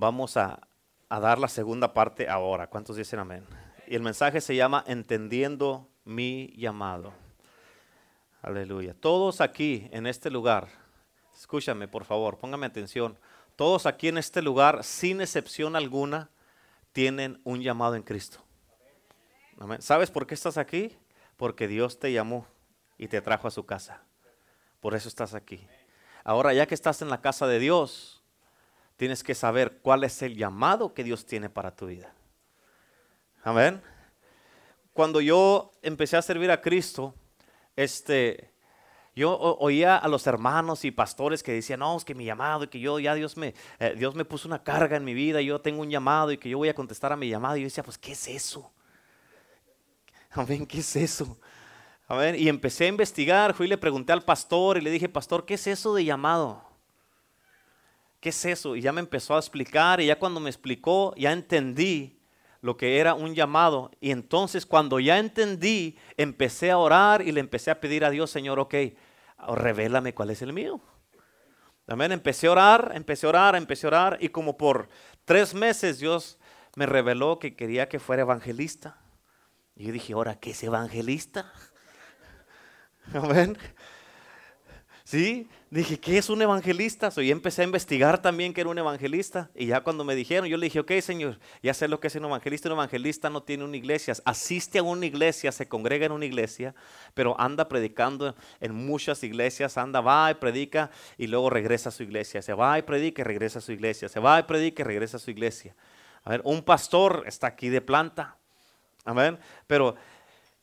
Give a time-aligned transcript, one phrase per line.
[0.00, 0.66] vamos a,
[1.10, 2.68] a dar la segunda parte ahora.
[2.68, 3.44] ¿Cuántos dicen amén?
[3.86, 7.12] Y el mensaje se llama Entendiendo mi llamado.
[8.40, 8.94] Aleluya.
[8.94, 10.68] Todos aquí en este lugar,
[11.34, 13.18] escúchame por favor, póngame atención.
[13.56, 16.30] Todos aquí en este lugar, sin excepción alguna,
[16.92, 18.42] tienen un llamado en Cristo.
[19.58, 19.82] Amén.
[19.82, 20.96] ¿Sabes por qué estás aquí?
[21.36, 22.46] Porque Dios te llamó
[22.96, 24.02] y te trajo a su casa.
[24.80, 25.66] Por eso estás aquí.
[26.24, 28.19] Ahora, ya que estás en la casa de Dios,
[29.00, 32.12] tienes que saber cuál es el llamado que Dios tiene para tu vida.
[33.42, 33.80] Amén.
[34.92, 37.14] Cuando yo empecé a servir a Cristo,
[37.76, 38.52] este,
[39.16, 42.68] yo oía a los hermanos y pastores que decían, no, es que mi llamado y
[42.68, 45.46] que yo ya Dios me, eh, Dios me puso una carga en mi vida, y
[45.46, 47.56] yo tengo un llamado y que yo voy a contestar a mi llamado.
[47.56, 48.70] Y yo decía, pues, ¿qué es eso?
[50.32, 51.38] Amén, ¿qué es eso?
[52.06, 52.34] Amén.
[52.38, 55.54] Y empecé a investigar, fui y le pregunté al pastor y le dije, pastor, ¿qué
[55.54, 56.69] es eso de llamado?
[58.20, 58.76] ¿Qué es eso?
[58.76, 62.20] Y ya me empezó a explicar y ya cuando me explicó, ya entendí
[62.60, 63.90] lo que era un llamado.
[64.00, 68.30] Y entonces cuando ya entendí, empecé a orar y le empecé a pedir a Dios,
[68.30, 68.74] Señor, ok,
[69.54, 70.80] revélame cuál es el mío.
[71.86, 72.12] Amén.
[72.12, 74.18] Empecé a orar, empecé a orar, empecé a orar.
[74.20, 74.88] Y como por
[75.24, 76.38] tres meses Dios
[76.76, 78.98] me reveló que quería que fuera evangelista.
[79.74, 81.52] Y yo dije, ahora, ¿qué es evangelista?
[83.14, 83.56] Amén.
[85.10, 87.10] Sí, dije, ¿qué es un evangelista?
[87.16, 89.50] Y empecé a investigar también que era un evangelista.
[89.56, 92.14] Y ya cuando me dijeron, yo le dije, ok, Señor, ya sé lo que es
[92.14, 92.68] un evangelista.
[92.68, 96.76] Un evangelista no tiene una iglesia, asiste a una iglesia, se congrega en una iglesia,
[97.12, 99.76] pero anda predicando en muchas iglesias.
[99.78, 102.40] Anda, va y predica y luego regresa a su iglesia.
[102.40, 104.08] Se va y predica y regresa a su iglesia.
[104.08, 105.74] Se va y predica y regresa a su iglesia.
[106.22, 108.36] A ver, un pastor está aquí de planta.
[109.04, 109.40] Amén.
[109.66, 109.96] Pero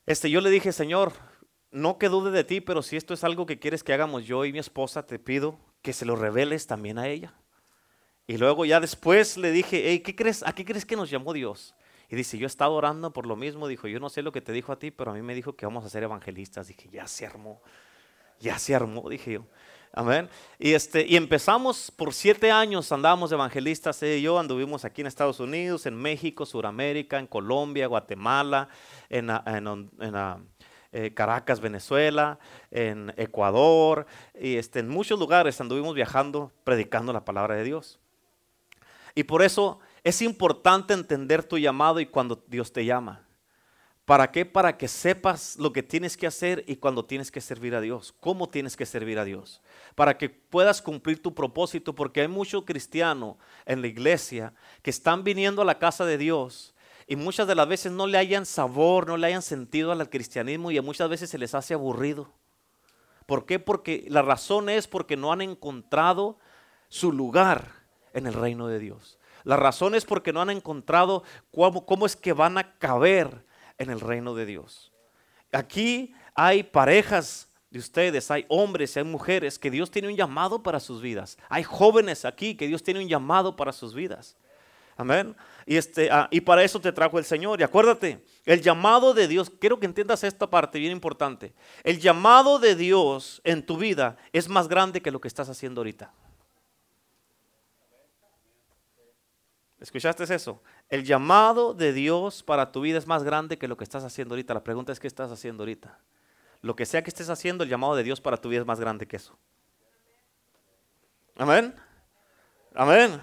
[0.05, 1.11] este, yo le dije, Señor,
[1.71, 4.45] no que dude de ti, pero si esto es algo que quieres que hagamos yo
[4.45, 7.33] y mi esposa, te pido que se lo reveles también a ella.
[8.25, 10.43] Y luego ya después le dije, hey, ¿qué crees?
[10.45, 11.75] ¿a qué crees que nos llamó Dios?
[12.09, 13.67] Y dice, yo he estado orando por lo mismo.
[13.67, 15.55] Dijo, yo no sé lo que te dijo a ti, pero a mí me dijo
[15.55, 16.67] que vamos a ser evangelistas.
[16.67, 17.61] Dije, ya se armó,
[18.39, 19.45] ya se armó, dije yo.
[19.93, 20.29] Amén.
[20.59, 25.07] Y, este, y empezamos por siete años, andábamos evangelistas, ella y yo anduvimos aquí en
[25.07, 28.67] Estados Unidos, en México, Sudamérica, en Colombia, Guatemala,
[29.09, 30.15] en, en, en
[30.97, 32.39] eh, Caracas, Venezuela,
[32.71, 37.99] en Ecuador, y este, en muchos lugares anduvimos viajando predicando la palabra de Dios.
[39.13, 43.27] Y por eso es importante entender tu llamado y cuando Dios te llama.
[44.05, 44.43] ¿Para qué?
[44.43, 48.15] Para que sepas lo que tienes que hacer y cuando tienes que servir a Dios.
[48.19, 49.61] ¿Cómo tienes que servir a Dios?
[49.93, 53.35] Para que puedas cumplir tu propósito, porque hay muchos cristianos
[53.67, 56.73] en la iglesia que están viniendo a la casa de Dios
[57.07, 60.71] y muchas de las veces no le hayan sabor, no le hayan sentido al cristianismo
[60.71, 62.33] y muchas veces se les hace aburrido.
[63.25, 63.59] ¿Por qué?
[63.59, 66.37] Porque la razón es porque no han encontrado
[66.89, 67.71] su lugar
[68.13, 69.17] en el reino de Dios.
[69.43, 71.23] La razón es porque no han encontrado
[71.53, 73.45] cómo, cómo es que van a caber
[73.77, 74.91] en el reino de Dios.
[75.53, 80.61] Aquí hay parejas de ustedes, hay hombres y hay mujeres que Dios tiene un llamado
[80.61, 81.37] para sus vidas.
[81.47, 84.35] Hay jóvenes aquí que Dios tiene un llamado para sus vidas.
[84.97, 85.35] Amén.
[85.69, 87.59] Y, este, ah, y para eso te trajo el Señor.
[87.59, 91.53] Y acuérdate, el llamado de Dios, quiero que entiendas esta parte bien importante.
[91.83, 95.81] El llamado de Dios en tu vida es más grande que lo que estás haciendo
[95.81, 96.13] ahorita.
[99.81, 100.63] ¿Escuchaste eso?
[100.87, 104.35] El llamado de Dios para tu vida es más grande que lo que estás haciendo
[104.35, 104.53] ahorita.
[104.53, 105.99] La pregunta es, ¿qué estás haciendo ahorita?
[106.61, 108.79] Lo que sea que estés haciendo, el llamado de Dios para tu vida es más
[108.79, 109.37] grande que eso.
[111.35, 111.75] Amén.
[112.73, 113.21] Amén.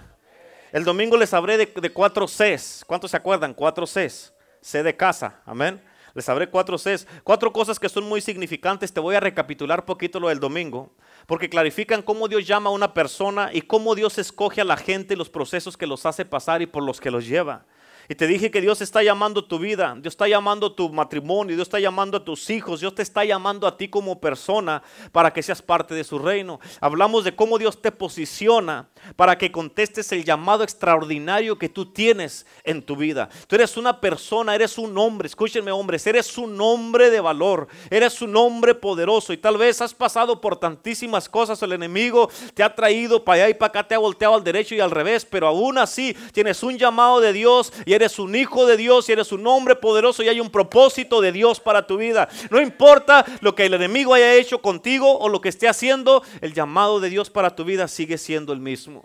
[0.74, 2.82] El domingo les hablé de, cuatro Cs.
[2.84, 3.54] ¿Cuántos se acuerdan?
[3.54, 4.34] Cuatro Cs.
[4.60, 5.40] C de casa.
[5.46, 5.80] Amén.
[6.14, 7.06] Les hablé cuatro Cs.
[7.22, 8.92] Cuatro cosas que son muy significantes.
[8.92, 10.92] Te voy a recapitular poquito lo del domingo.
[11.28, 15.14] Porque clarifican cómo Dios llama a una persona y cómo Dios escoge a la gente,
[15.14, 17.66] los procesos que los hace pasar y por los que los lleva.
[18.08, 21.68] Y te dije que Dios está llamando tu vida, Dios está llamando tu matrimonio, Dios
[21.68, 24.82] está llamando a tus hijos, Dios te está llamando a ti como persona
[25.12, 26.60] para que seas parte de su reino.
[26.80, 32.46] Hablamos de cómo Dios te posiciona para que contestes el llamado extraordinario que tú tienes
[32.62, 33.28] en tu vida.
[33.46, 38.20] Tú eres una persona, eres un hombre, escúchenme hombres, eres un hombre de valor, eres
[38.20, 42.74] un hombre poderoso y tal vez has pasado por tantísimas cosas, el enemigo te ha
[42.74, 45.46] traído para allá y para acá, te ha volteado al derecho y al revés, pero
[45.46, 49.32] aún así tienes un llamado de Dios y eres un hijo de Dios y eres
[49.32, 52.28] un hombre poderoso y hay un propósito de Dios para tu vida.
[52.50, 56.52] No importa lo que el enemigo haya hecho contigo o lo que esté haciendo, el
[56.52, 59.04] llamado de Dios para tu vida sigue siendo el mismo.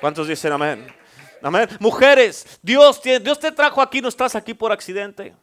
[0.00, 0.86] ¿Cuántos dicen amén?
[1.42, 1.68] Amén.
[1.80, 5.34] Mujeres, Dios, Dios te trajo aquí, no estás aquí por accidente.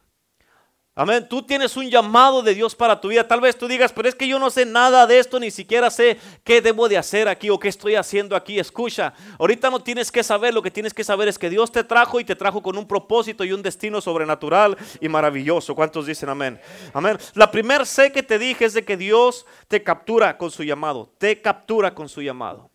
[0.96, 1.26] Amén.
[1.28, 3.26] Tú tienes un llamado de Dios para tu vida.
[3.26, 5.88] Tal vez tú digas, pero es que yo no sé nada de esto, ni siquiera
[5.88, 8.58] sé qué debo de hacer aquí o qué estoy haciendo aquí.
[8.58, 11.84] Escucha, ahorita no tienes que saber, lo que tienes que saber es que Dios te
[11.84, 15.76] trajo y te trajo con un propósito y un destino sobrenatural y maravilloso.
[15.76, 16.60] ¿Cuántos dicen amén?
[16.92, 17.16] Amén.
[17.34, 21.14] La primer sé que te dije es de que Dios te captura con su llamado.
[21.18, 22.68] Te captura con su llamado.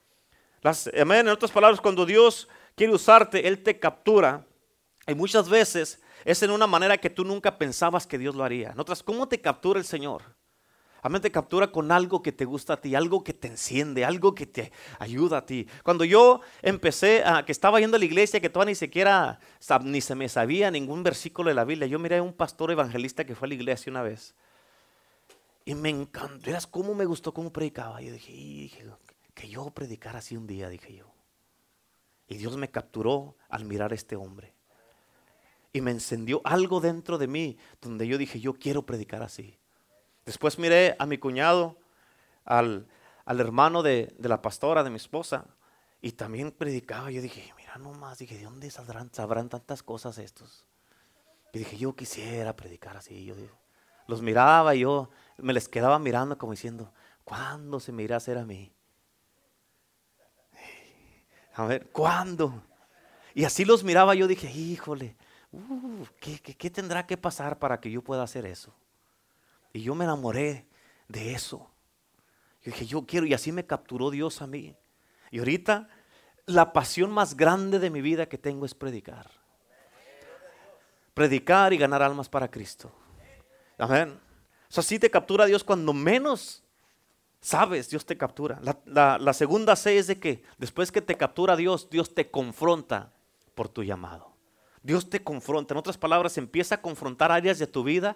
[0.61, 1.27] Las, amén.
[1.27, 4.45] En otras palabras, cuando Dios quiere usarte, Él te captura.
[5.05, 8.71] Y muchas veces es en una manera que tú nunca pensabas que Dios lo haría.
[8.71, 10.23] En otras, ¿cómo te captura el Señor?
[11.03, 14.33] Amén, te captura con algo que te gusta a ti, algo que te enciende, algo
[14.33, 15.67] que te ayuda a ti.
[15.83, 19.39] Cuando yo empecé, a, que estaba yendo a la iglesia, que todavía ni siquiera,
[19.83, 23.23] ni se me sabía ningún versículo de la Biblia, yo miré a un pastor evangelista
[23.23, 24.33] que fue a la iglesia una vez.
[25.63, 28.01] Y me encantó, cómo me gustó cómo predicaba.
[28.01, 28.85] Yo dije, dije,
[29.35, 31.13] que yo predicara así un día, dije yo.
[32.27, 34.54] Y Dios me capturó al mirar a este hombre
[35.75, 39.59] y me encendió algo dentro de mí donde yo dije, yo quiero predicar así.
[40.25, 41.77] Después miré a mi cuñado,
[42.45, 42.87] al,
[43.27, 45.47] hermano de, la pastora, de mi esposa,
[46.01, 47.11] y también predicaba.
[47.11, 50.65] Yo dije, mira nomás, dije, ¿de dónde saldrán, sabrán tantas cosas estos?
[51.51, 53.25] Y dije, yo quisiera predicar así.
[53.25, 53.35] Yo
[54.07, 56.93] los miraba y yo me les quedaba mirando como diciendo,
[57.25, 58.71] ¿cuándo se me irá a hacer a mí?
[61.55, 62.63] A ver, ¿cuándo?
[63.33, 65.17] Y así los miraba, yo dije, híjole,
[66.19, 68.73] ¿qué, tendrá que pasar para que yo pueda hacer eso?
[69.73, 70.65] Y yo me enamoré
[71.07, 71.69] de eso.
[72.63, 74.75] Yo dije, yo quiero, y así me capturó Dios a mí.
[75.31, 75.87] Y ahorita
[76.45, 79.29] la pasión más grande de mi vida que tengo es predicar.
[81.13, 82.91] Predicar y ganar almas para Cristo.
[83.77, 84.19] Amén.
[84.69, 86.63] O sea, sí te captura Dios cuando menos
[87.39, 88.59] sabes, Dios te captura.
[88.85, 93.13] La, la segunda C es de que después que te captura Dios, Dios te confronta
[93.53, 94.34] por tu llamado.
[94.85, 95.73] Dios te confronta.
[95.73, 98.15] En otras palabras, empieza a confrontar áreas de tu vida,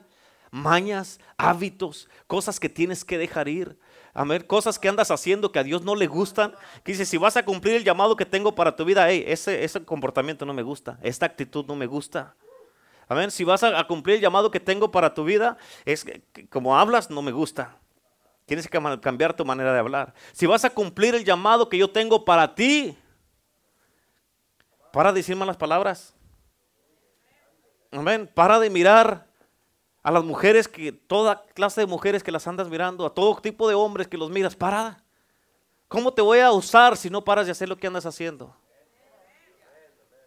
[0.51, 3.80] mañas, hábitos, cosas que tienes que dejar ir.
[4.13, 4.44] Amén.
[4.45, 6.54] Cosas que andas haciendo que a Dios no le gustan.
[6.83, 9.83] Que dice, si vas a cumplir el llamado que tengo para tu vida, ese, ese
[9.83, 11.00] comportamiento no me gusta.
[11.01, 12.36] Esta actitud no me gusta.
[13.07, 13.31] Amén.
[13.31, 16.06] Si vas a, cumplir el llamado que tengo para tu vida, es
[16.51, 17.77] como hablas, no me gusta.
[18.45, 20.13] Tienes que cambiar tu manera de hablar.
[20.33, 22.95] Si vas a cumplir el llamado que yo tengo para ti,
[24.94, 26.13] para decir malas palabras.
[27.92, 28.30] Amén.
[28.34, 29.28] Para de mirar
[30.04, 33.68] a las mujeres que, toda clase de mujeres que las andas mirando, a todo tipo
[33.68, 34.56] de hombres que los miras.
[34.56, 35.04] Para.
[35.88, 38.56] ¿Cómo te voy a usar si no paras de hacer lo que andas haciendo?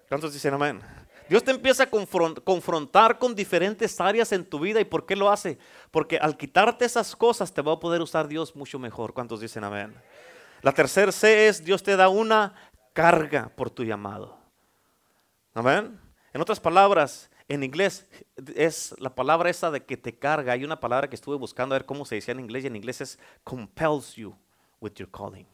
[0.08, 0.82] ¿Cuántos dicen amén?
[1.28, 1.90] Dios te empieza a
[2.44, 4.80] confrontar con diferentes áreas en tu vida.
[4.80, 5.56] ¿Y por qué lo hace?
[5.90, 9.14] Porque al quitarte esas cosas te va a poder usar Dios mucho mejor.
[9.14, 9.94] ¿Cuántos dicen amén?
[10.60, 12.54] La tercera C es Dios te da una
[12.92, 14.36] carga por tu llamado.
[15.54, 15.98] Amén.
[16.32, 18.06] En otras palabras, en inglés
[18.54, 20.52] es la palabra esa de que te carga.
[20.52, 22.76] Hay una palabra que estuve buscando a ver cómo se decía en inglés y en
[22.76, 24.34] inglés es compels you
[24.80, 25.46] with your calling.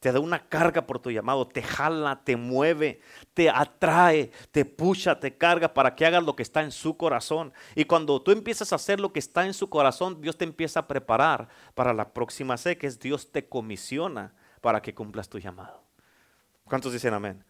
[0.00, 3.00] Te da una carga por tu llamado, te jala, te mueve,
[3.34, 7.52] te atrae, te pucha, te carga para que hagas lo que está en su corazón.
[7.76, 10.80] Y cuando tú empiezas a hacer lo que está en su corazón, Dios te empieza
[10.80, 15.38] a preparar para la próxima C, que es Dios te comisiona para que cumplas tu
[15.38, 15.84] llamado.
[16.64, 17.44] ¿Cuántos dicen amén?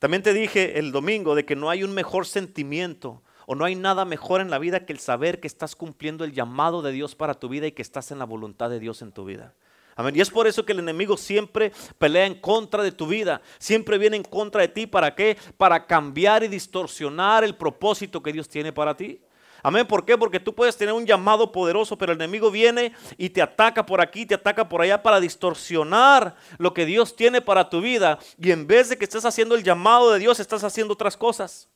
[0.00, 3.22] También te dije el domingo de que no hay un mejor sentimiento
[3.52, 6.32] o no hay nada mejor en la vida que el saber que estás cumpliendo el
[6.32, 9.12] llamado de Dios para tu vida y que estás en la voluntad de Dios en
[9.12, 9.52] tu vida.
[9.94, 10.16] Amén.
[10.16, 13.42] Y es por eso que el enemigo siempre pelea en contra de tu vida.
[13.58, 14.86] Siempre viene en contra de ti.
[14.86, 15.36] ¿Para qué?
[15.58, 19.20] Para cambiar y distorsionar el propósito que Dios tiene para ti.
[19.62, 19.86] Amén.
[19.86, 20.16] ¿Por qué?
[20.16, 24.00] Porque tú puedes tener un llamado poderoso, pero el enemigo viene y te ataca por
[24.00, 28.18] aquí, te ataca por allá para distorsionar lo que Dios tiene para tu vida.
[28.40, 31.68] Y en vez de que estés haciendo el llamado de Dios, estás haciendo otras cosas.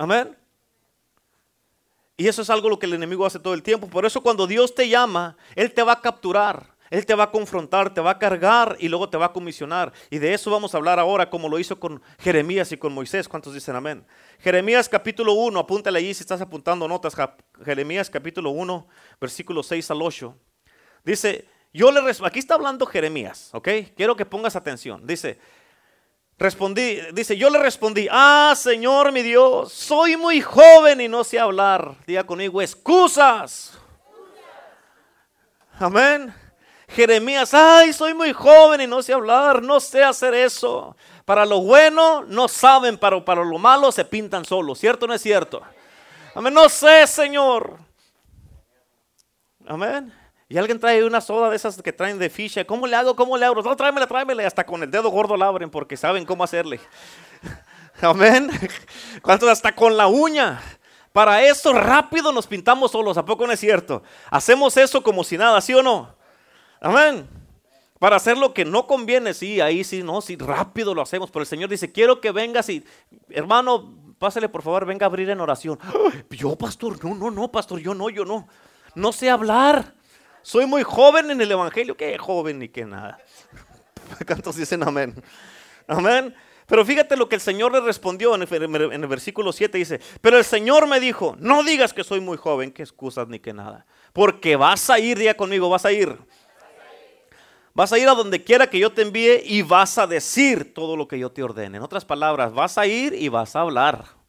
[0.00, 0.34] Amén.
[2.16, 3.86] Y eso es algo lo que el enemigo hace todo el tiempo.
[3.86, 6.74] Por eso cuando Dios te llama, Él te va a capturar.
[6.88, 9.92] Él te va a confrontar, te va a cargar y luego te va a comisionar.
[10.08, 13.28] Y de eso vamos a hablar ahora, como lo hizo con Jeremías y con Moisés.
[13.28, 14.06] ¿Cuántos dicen amén?
[14.38, 17.14] Jeremías capítulo 1, apúntale allí si estás apuntando notas.
[17.62, 18.88] Jeremías capítulo 1,
[19.20, 20.34] versículo 6 al 8.
[21.04, 23.68] Dice, yo le aquí está hablando Jeremías, ¿ok?
[23.94, 25.06] Quiero que pongas atención.
[25.06, 25.38] Dice,
[26.40, 31.38] Respondí, dice, yo le respondí, ah, Señor mi Dios, soy muy joven y no sé
[31.38, 31.94] hablar.
[32.06, 33.78] Diga conmigo, excusas.
[35.78, 36.34] Amén.
[36.88, 40.96] Jeremías, ay, soy muy joven y no sé hablar, no sé hacer eso.
[41.26, 45.14] Para lo bueno no saben, pero para lo malo se pintan solos, ¿cierto o no
[45.14, 45.60] es cierto?
[46.34, 47.76] Amén, no sé, Señor.
[49.66, 50.10] Amén.
[50.50, 52.64] Y alguien trae una soda de esas que traen de ficha.
[52.64, 53.14] ¿Cómo le hago?
[53.14, 53.62] ¿Cómo le hago?
[53.62, 54.44] No, tráemela, tráemela.
[54.44, 56.80] Hasta con el dedo gordo la abren porque saben cómo hacerle.
[58.02, 58.50] Amén.
[59.22, 60.60] ¿Cuántos hasta con la uña?
[61.12, 64.02] Para eso rápido nos pintamos solos, ¿a poco no es cierto?
[64.28, 66.16] Hacemos eso como si nada, ¿sí o no?
[66.80, 67.28] Amén.
[68.00, 71.30] Para hacer lo que no conviene, sí, ahí sí, no, sí, rápido lo hacemos.
[71.30, 72.84] Pero el Señor dice, quiero que vengas y,
[73.28, 75.78] hermano, pásale por favor, venga a abrir en oración.
[76.30, 78.48] Yo, pastor, no, no, no, pastor, yo no, yo no.
[78.96, 79.99] No sé hablar.
[80.42, 81.96] Soy muy joven en el Evangelio.
[81.96, 83.18] ¿Qué joven ni qué nada?
[84.26, 85.14] ¿Cuántos dicen amén?
[85.86, 86.34] Amén.
[86.66, 89.76] Pero fíjate lo que el Señor le respondió en el, versículo 7.
[89.76, 93.40] Dice, pero el Señor me dijo, no digas que soy muy joven, que excusas ni
[93.40, 93.86] que nada.
[94.12, 96.16] Porque vas a ir, día conmigo, vas a ir.
[97.74, 100.96] Vas a ir a donde quiera que yo te envíe y vas a decir todo
[100.96, 101.78] lo que yo te ordene.
[101.78, 104.19] En otras palabras, vas a ir y vas a hablar.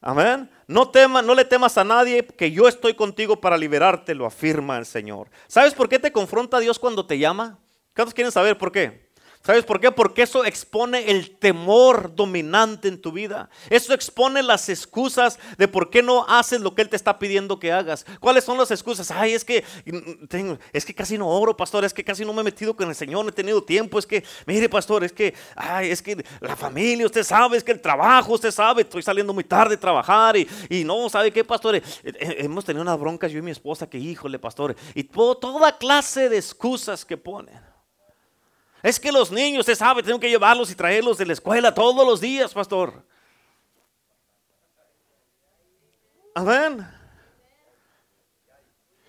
[0.00, 0.48] Amén.
[0.66, 4.86] No, no le temas a nadie, que yo estoy contigo para liberarte, lo afirma el
[4.86, 5.28] Señor.
[5.48, 7.58] ¿Sabes por qué te confronta Dios cuando te llama?
[7.94, 9.07] ¿Cuántos quieren saber por qué?
[9.42, 9.90] ¿Sabes por qué?
[9.90, 13.48] Porque eso expone el temor dominante en tu vida.
[13.70, 17.58] Eso expone las excusas de por qué no haces lo que Él te está pidiendo
[17.58, 18.04] que hagas.
[18.20, 19.10] ¿Cuáles son las excusas?
[19.10, 19.64] Ay, es que,
[20.28, 21.84] tengo, es que casi no oro, pastor.
[21.84, 23.24] Es que casi no me he metido con el Señor.
[23.24, 23.98] No he tenido tiempo.
[23.98, 27.72] Es que, mire, pastor, es que, ay, es que la familia, usted sabe, es que
[27.72, 30.36] el trabajo, usted sabe, estoy saliendo muy tarde a trabajar.
[30.36, 31.76] Y, y no, ¿sabe qué, pastor?
[31.76, 34.76] Eh, eh, hemos tenido unas broncas yo y mi esposa que, híjole, pastor.
[34.94, 37.77] Y toda clase de excusas que ponen.
[38.82, 42.06] Es que los niños, usted sabe, tengo que llevarlos y traerlos de la escuela todos
[42.06, 43.02] los días, pastor.
[46.34, 46.88] Amén.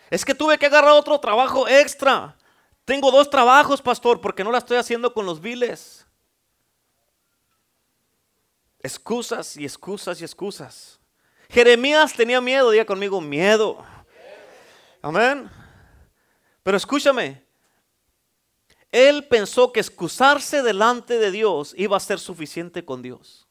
[0.10, 2.36] Es que tuve que agarrar otro trabajo extra.
[2.84, 6.08] Tengo dos trabajos, pastor, porque no la estoy haciendo con los viles.
[8.82, 11.00] Excusas y excusas y excusas.
[11.50, 13.86] Jeremías tenía miedo, diga conmigo, miedo.
[15.04, 15.52] Amén.
[16.64, 17.44] Pero escúchame,
[18.92, 23.48] él pensó que excusarse delante de Dios iba a ser suficiente con Dios.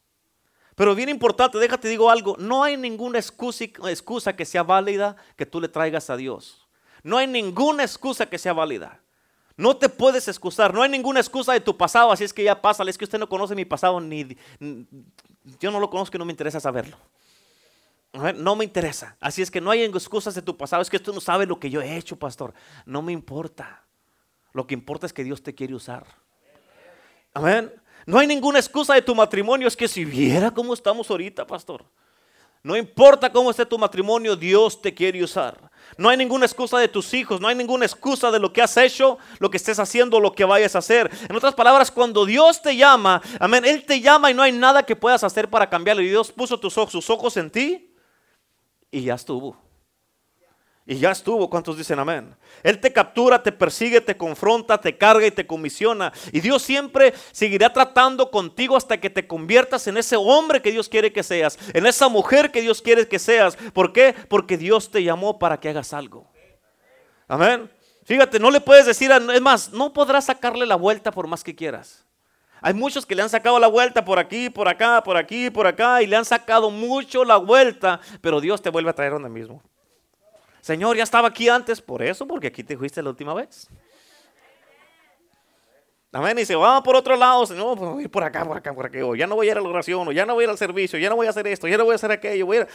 [0.75, 5.61] Pero bien importante, déjate digo algo, no hay ninguna excusa, que sea válida que tú
[5.61, 6.69] le traigas a Dios.
[7.03, 9.01] No hay ninguna excusa que sea válida.
[9.57, 12.63] No te puedes excusar, no hay ninguna excusa de tu pasado, así es que ya
[12.63, 14.37] pasa, es que usted no conoce mi pasado, ni
[15.59, 16.97] yo no lo conozco y no me interesa saberlo.
[18.37, 21.13] No me interesa, así es que no hay excusas de tu pasado, es que usted
[21.13, 22.55] no sabe lo que yo he hecho, pastor,
[22.87, 23.83] no me importa.
[24.53, 26.07] Lo que importa es que Dios te quiere usar.
[27.35, 27.73] Amén.
[28.07, 29.69] No hay ninguna excusa de tu matrimonio.
[29.69, 31.85] Es que si viera cómo estamos ahorita, pastor.
[32.63, 35.71] No importa cómo esté tu matrimonio, Dios te quiere usar.
[35.97, 38.77] No hay ninguna excusa de tus hijos, no hay ninguna excusa de lo que has
[38.77, 41.11] hecho, lo que estés haciendo, lo que vayas a hacer.
[41.29, 44.83] En otras palabras, cuando Dios te llama, amén, Él te llama y no hay nada
[44.83, 46.03] que puedas hacer para cambiarlo.
[46.03, 47.95] Y Dios puso tus ojos, sus ojos en ti
[48.91, 49.68] y ya estuvo.
[50.91, 52.35] Y ya estuvo, ¿cuántos dicen amén?
[52.63, 56.15] Él te captura, te persigue, te confronta, te carga y te comisiona.
[56.33, 60.89] Y Dios siempre seguirá tratando contigo hasta que te conviertas en ese hombre que Dios
[60.89, 63.57] quiere que seas, en esa mujer que Dios quiere que seas.
[63.75, 64.15] ¿Por qué?
[64.31, 66.27] Porque Dios te llamó para que hagas algo.
[67.29, 67.71] Amén.
[68.05, 71.55] Fíjate, no le puedes decir, es más, no podrás sacarle la vuelta por más que
[71.55, 72.07] quieras.
[72.63, 75.67] Hay muchos que le han sacado la vuelta por aquí, por acá, por aquí, por
[75.67, 79.29] acá, y le han sacado mucho la vuelta, pero Dios te vuelve a traer donde
[79.29, 79.63] mismo.
[80.61, 83.69] Señor, ya estaba aquí antes, por eso, porque aquí te fuiste la última vez.
[86.13, 86.39] Amén.
[86.39, 88.99] Y se va por otro lado, Señor, pues voy por acá, por acá, por aquí.
[88.99, 90.51] O ya no voy a ir a la oración, o ya no voy a ir
[90.51, 92.47] al servicio, ya no voy a hacer esto, ya no voy a hacer aquello.
[92.47, 92.67] Voy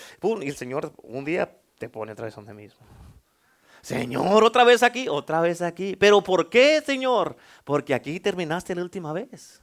[0.41, 2.85] Y el Señor un día te pone otra vez donde mismo.
[3.81, 5.97] Señor, otra vez aquí, otra vez aquí.
[5.97, 7.35] ¿Pero por qué, Señor?
[7.65, 9.61] Porque aquí terminaste la última vez.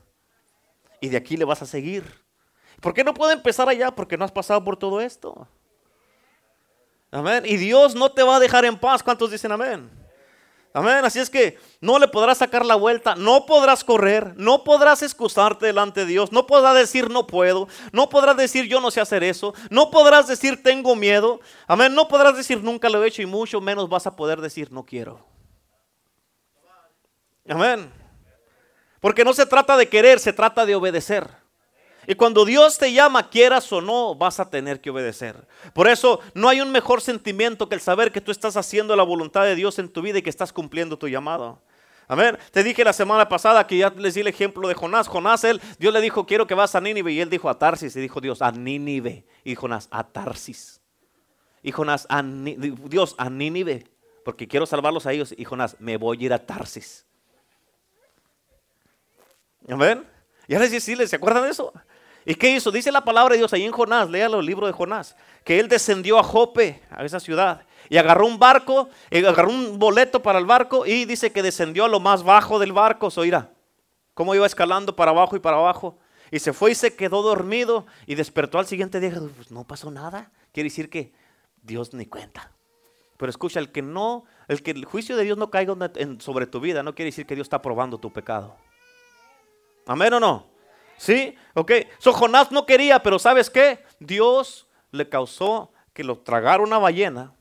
[1.00, 2.04] Y de aquí le vas a seguir.
[2.80, 3.90] ¿Por qué no puedo empezar allá?
[3.90, 5.48] Porque no has pasado por todo esto.
[7.10, 7.44] Amén.
[7.46, 9.02] Y Dios no te va a dejar en paz.
[9.02, 9.90] ¿Cuántos dicen amén?
[10.72, 11.04] Amén.
[11.04, 15.66] Así es que no le podrás sacar la vuelta, no podrás correr, no podrás excusarte
[15.66, 19.24] delante de Dios, no podrás decir no puedo, no podrás decir yo no sé hacer
[19.24, 21.40] eso, no podrás decir tengo miedo.
[21.66, 21.94] Amén.
[21.94, 24.84] No podrás decir nunca lo he hecho y mucho menos vas a poder decir no
[24.84, 25.26] quiero.
[27.48, 27.92] Amén.
[29.00, 31.39] Porque no se trata de querer, se trata de obedecer.
[32.06, 35.36] Y cuando Dios te llama, quieras o no, vas a tener que obedecer.
[35.74, 39.02] Por eso no hay un mejor sentimiento que el saber que tú estás haciendo la
[39.02, 41.60] voluntad de Dios en tu vida y que estás cumpliendo tu llamado.
[42.08, 42.36] Amén.
[42.50, 45.06] Te dije la semana pasada que ya les di el ejemplo de Jonás.
[45.06, 47.12] Jonás, él, Dios le dijo, quiero que vas a Nínive.
[47.12, 47.94] Y él dijo a Tarsis.
[47.94, 49.24] Y dijo Dios, a Nínive.
[49.44, 50.80] Y Jonás, a Tarsis.
[51.62, 53.86] Y Jonás, a Dios, a Nínive.
[54.24, 55.32] Porque quiero salvarlos a ellos.
[55.36, 57.06] Y Jonás, me voy a ir a Tarsis.
[59.68, 60.04] Amén.
[60.48, 61.72] Y ahora sí, ¿se acuerdan de eso?
[62.24, 62.70] ¿Y qué hizo?
[62.70, 65.68] Dice la palabra de Dios ahí en Jonás, léalo el libro de Jonás, que él
[65.68, 70.38] descendió a Jope, a esa ciudad, y agarró un barco, y agarró un boleto para
[70.38, 73.50] el barco y dice que descendió a lo más bajo del barco, oirá,
[74.14, 75.98] cómo iba escalando para abajo y para abajo.
[76.30, 79.20] Y se fue y se quedó dormido y despertó al siguiente día.
[79.34, 80.30] Pues no pasó nada.
[80.52, 81.12] Quiere decir que
[81.62, 82.52] Dios ni cuenta.
[83.16, 85.74] Pero escucha, el que no, el que el juicio de Dios no caiga
[86.20, 88.56] sobre tu vida, no quiere decir que Dios está probando tu pecado.
[89.86, 90.49] Amén o no.
[91.00, 91.34] ¿Sí?
[91.54, 91.72] Ok.
[91.98, 93.82] So Jonás no quería, pero ¿sabes qué?
[94.00, 97.32] Dios le causó que lo tragara una ballena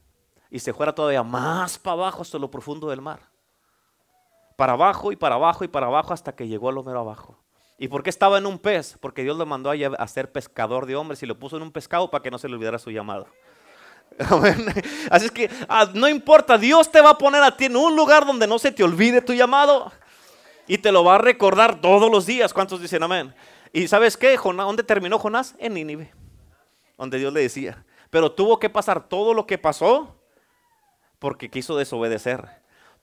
[0.49, 3.19] y se fuera todavía más para abajo hasta lo profundo del mar.
[4.55, 7.37] Para abajo y para abajo y para abajo hasta que llegó a lo abajo.
[7.77, 8.97] ¿Y por qué estaba en un pez?
[9.01, 12.09] Porque Dios le mandó a ser pescador de hombres y lo puso en un pescado
[12.09, 13.27] para que no se le olvidara su llamado.
[15.11, 17.93] Así es que ah, no importa, Dios te va a poner a ti en un
[17.93, 19.91] lugar donde no se te olvide tu llamado.
[20.69, 22.53] Y te lo va a recordar todos los días.
[22.53, 23.35] ¿Cuántos dicen amén?
[23.73, 24.37] ¿Y sabes qué?
[24.37, 25.55] ¿Dónde terminó Jonás?
[25.59, 26.13] En Nínive.
[26.97, 27.83] Donde Dios le decía.
[28.09, 30.15] Pero tuvo que pasar todo lo que pasó
[31.19, 32.47] porque quiso desobedecer.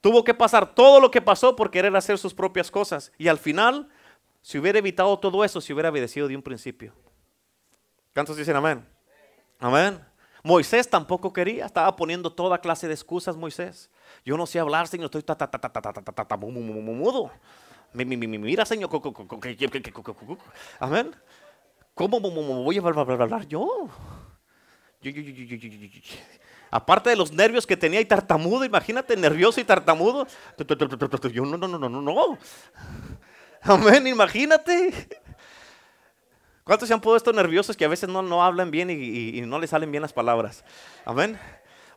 [0.00, 3.12] Tuvo que pasar todo lo que pasó por querer hacer sus propias cosas.
[3.18, 3.90] Y al final
[4.46, 6.92] si hubiera evitado todo eso, si hubiera obedecido de un principio.
[8.14, 8.86] ¿Cuántos dicen amén?
[9.58, 10.00] Amén.
[10.44, 13.90] Moisés tampoco quería, estaba poniendo toda clase de excusas Moisés.
[14.26, 15.22] Yo no sé hablar, Señor, estoy
[16.82, 17.30] mudo.
[17.92, 18.90] Mira, Señor,
[20.80, 21.14] amén.
[21.94, 23.88] ¿Cómo voy a hablar yo?
[26.72, 30.26] Aparte de los nervios que tenía y tartamudo, imagínate, nervioso y tartamudo.
[31.32, 32.38] Yo no, no, no, no, no.
[33.62, 35.08] Amén, imagínate.
[36.64, 39.70] ¿Cuántos se han puesto nerviosos que a veces no, no hablan bien y, no les
[39.70, 40.64] salen bien las palabras?
[41.04, 41.38] Amén.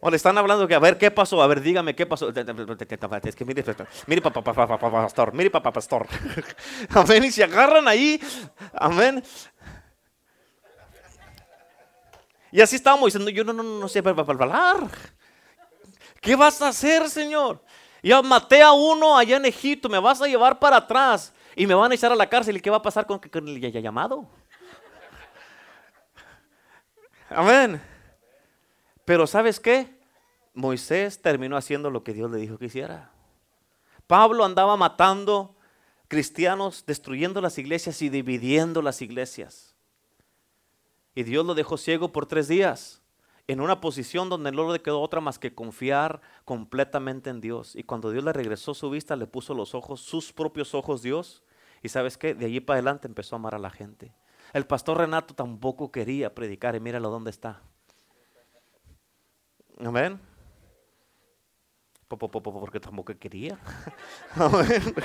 [0.02, 2.30] O le están hablando que a ver qué pasó, a ver dígame qué pasó.
[2.30, 3.64] Es que mire,
[4.08, 6.08] mire papá, papá, pastor, mire papá, pastor.
[6.92, 7.26] Amén.
[7.26, 8.20] Y se agarran ahí.
[8.74, 9.22] Amén.
[12.52, 14.88] Y así estábamos diciendo, yo no, no, no sé hablar.
[16.22, 17.62] ¿Qué vas a hacer, Señor?
[18.02, 21.74] Ya maté a uno allá en Egipto, me vas a llevar para atrás y me
[21.74, 22.56] van a echar a la cárcel.
[22.56, 24.28] ¿Y qué va a pasar con, con el llamado?
[27.30, 27.99] Amén.
[29.10, 30.00] Pero ¿sabes qué?
[30.54, 33.12] Moisés terminó haciendo lo que Dios le dijo que hiciera.
[34.06, 35.56] Pablo andaba matando
[36.08, 39.74] cristianos, destruyendo las iglesias y dividiendo las iglesias.
[41.16, 43.02] Y Dios lo dejó ciego por tres días,
[43.48, 47.76] en una posición donde no le quedó otra más que confiar completamente en Dios.
[47.76, 51.42] Y cuando Dios le regresó su vista, le puso los ojos, sus propios ojos Dios,
[51.82, 54.14] y sabes qué, de allí para adelante empezó a amar a la gente.
[54.54, 57.64] El pastor Renato tampoco quería predicar y míralo dónde está.
[59.80, 60.20] Amén.
[62.08, 63.58] Porque tampoco quería.
[64.36, 64.96] Amén.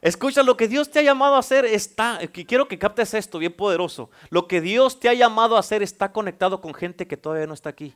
[0.00, 3.54] Escucha, lo que Dios te ha llamado a hacer está, quiero que captes esto bien
[3.54, 4.10] poderoso.
[4.28, 7.54] Lo que Dios te ha llamado a hacer está conectado con gente que todavía no
[7.54, 7.94] está aquí.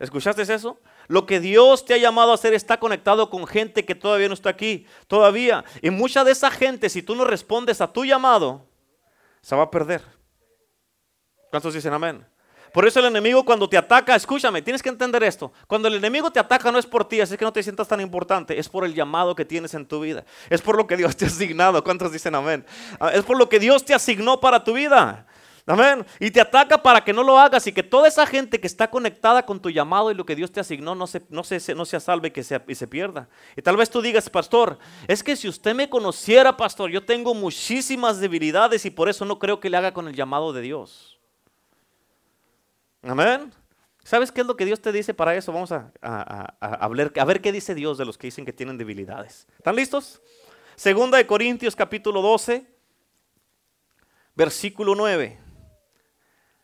[0.00, 0.80] ¿Escuchaste eso?
[1.06, 4.34] Lo que Dios te ha llamado a hacer está conectado con gente que todavía no
[4.34, 5.64] está aquí, todavía.
[5.82, 8.66] Y mucha de esa gente, si tú no respondes a tu llamado,
[9.40, 10.02] se va a perder.
[11.50, 12.26] ¿Cuántos dicen amén?
[12.74, 15.52] Por eso el enemigo cuando te ataca, escúchame, tienes que entender esto.
[15.68, 18.00] Cuando el enemigo te ataca no es por ti, así que no te sientas tan
[18.00, 20.24] importante, es por el llamado que tienes en tu vida.
[20.50, 21.84] Es por lo que Dios te ha asignado.
[21.84, 22.66] ¿Cuántos dicen amén?
[22.98, 25.24] Ah, es por lo que Dios te asignó para tu vida.
[25.66, 26.04] Amén.
[26.18, 28.90] Y te ataca para que no lo hagas y que toda esa gente que está
[28.90, 31.84] conectada con tu llamado y lo que Dios te asignó no se, no se, no
[31.84, 33.28] se salve que y se pierda.
[33.56, 37.34] Y tal vez tú digas, pastor, es que si usted me conociera, pastor, yo tengo
[37.34, 41.13] muchísimas debilidades y por eso no creo que le haga con el llamado de Dios.
[43.06, 43.52] Amén.
[44.02, 45.52] ¿Sabes qué es lo que Dios te dice para eso?
[45.52, 49.46] Vamos a, a, a ver qué dice Dios de los que dicen que tienen debilidades.
[49.56, 50.20] ¿Están listos?
[50.76, 52.66] Segunda de Corintios capítulo 12,
[54.34, 55.38] versículo 9.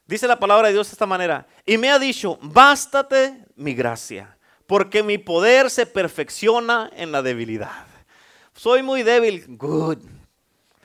[0.06, 1.46] Dice la palabra de Dios de esta manera.
[1.64, 7.86] Y me ha dicho, bástate mi gracia, porque mi poder se perfecciona en la debilidad.
[8.54, 9.44] Soy muy débil.
[9.56, 9.98] Good.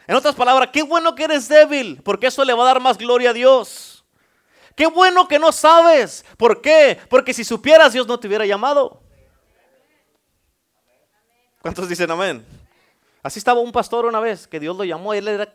[0.07, 2.97] En otras palabras, qué bueno que eres débil, porque eso le va a dar más
[2.97, 3.94] gloria a Dios.
[4.75, 6.25] Qué bueno que no sabes.
[6.37, 6.99] ¿Por qué?
[7.09, 9.01] Porque si supieras, Dios no te hubiera llamado.
[11.61, 12.45] ¿Cuántos dicen amén?
[13.23, 15.13] Así estaba un pastor una vez que Dios lo llamó.
[15.13, 15.49] Él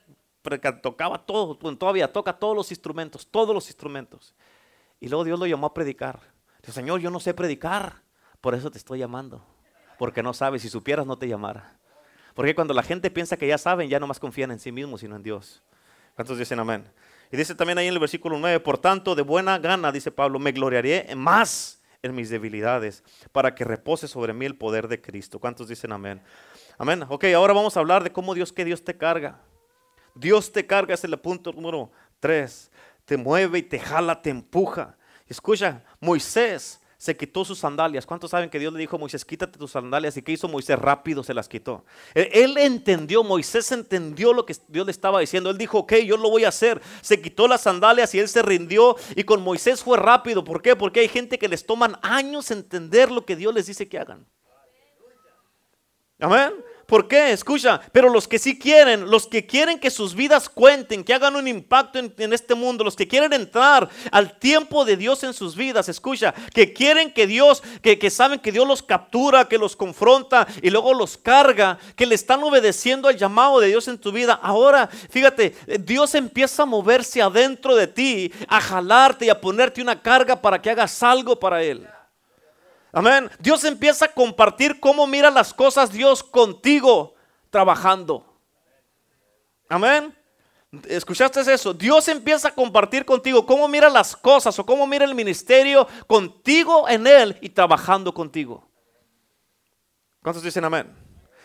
[0.82, 4.34] tocaba todo, todavía toca todos los instrumentos, todos los instrumentos.
[4.98, 6.18] Y luego Dios lo llamó a predicar.
[6.62, 8.02] Dijo, Señor, yo no sé predicar,
[8.40, 9.44] por eso te estoy llamando.
[9.98, 11.78] Porque no sabes, si supieras no te llamara.
[12.34, 15.00] Porque cuando la gente piensa que ya saben, ya no más confían en sí mismos,
[15.00, 15.62] sino en Dios.
[16.14, 16.90] ¿Cuántos dicen amén?
[17.30, 20.38] Y dice también ahí en el versículo 9, por tanto, de buena gana, dice Pablo,
[20.38, 25.38] me gloriaré más en mis debilidades, para que repose sobre mí el poder de Cristo.
[25.38, 26.20] ¿Cuántos dicen amén?
[26.78, 27.04] Amén.
[27.08, 29.38] Ok, ahora vamos a hablar de cómo Dios, que Dios te carga.
[30.14, 32.70] Dios te carga, es el punto número tres.
[33.04, 34.96] Te mueve y te jala, te empuja.
[35.28, 38.04] Escucha, Moisés se quitó sus sandalias.
[38.04, 40.18] ¿Cuántos saben que Dios le dijo a Moisés, quítate tus sandalias?
[40.18, 40.78] ¿Y qué hizo Moisés?
[40.78, 41.82] Rápido se las quitó.
[42.12, 45.48] Él, entendió, Moisés entendió lo que Dios le estaba diciendo.
[45.48, 46.82] Él dijo, ok, yo lo voy a hacer.
[47.00, 48.96] Se quitó las sandalias y él se rindió.
[49.16, 50.44] Y con Moisés fue rápido.
[50.44, 50.76] ¿Por qué?
[50.76, 54.26] Porque hay gente que les toman años entender lo que Dios les dice que hagan.
[56.18, 56.52] Amén.
[56.90, 57.30] ¿Por qué?
[57.30, 61.36] Escucha, pero los que sí quieren, los que quieren que sus vidas cuenten, que hagan
[61.36, 65.54] un impacto en, este mundo, los que quieren entrar al tiempo de Dios en sus
[65.54, 69.76] vidas, escucha, que quieren que Dios, que, que saben que Dios los captura, que los
[69.76, 74.10] confronta y luego los carga, que le están obedeciendo al llamado de Dios en tu
[74.10, 74.40] vida.
[74.42, 80.02] Ahora, fíjate, Dios empieza a moverse adentro de ti, a jalarte y a ponerte una
[80.02, 81.86] carga para que hagas algo para Él.
[82.92, 83.30] Amén.
[83.38, 87.14] Dios empieza a compartir cómo mira las cosas Dios contigo
[87.50, 88.26] trabajando.
[89.68, 90.16] Amén.
[90.88, 91.74] ¿Escuchaste eso?
[91.74, 96.88] Dios empieza a compartir contigo cómo mira las cosas o cómo mira el ministerio contigo
[96.88, 98.68] en Él y trabajando contigo.
[100.22, 100.99] ¿Cuántos dicen amén?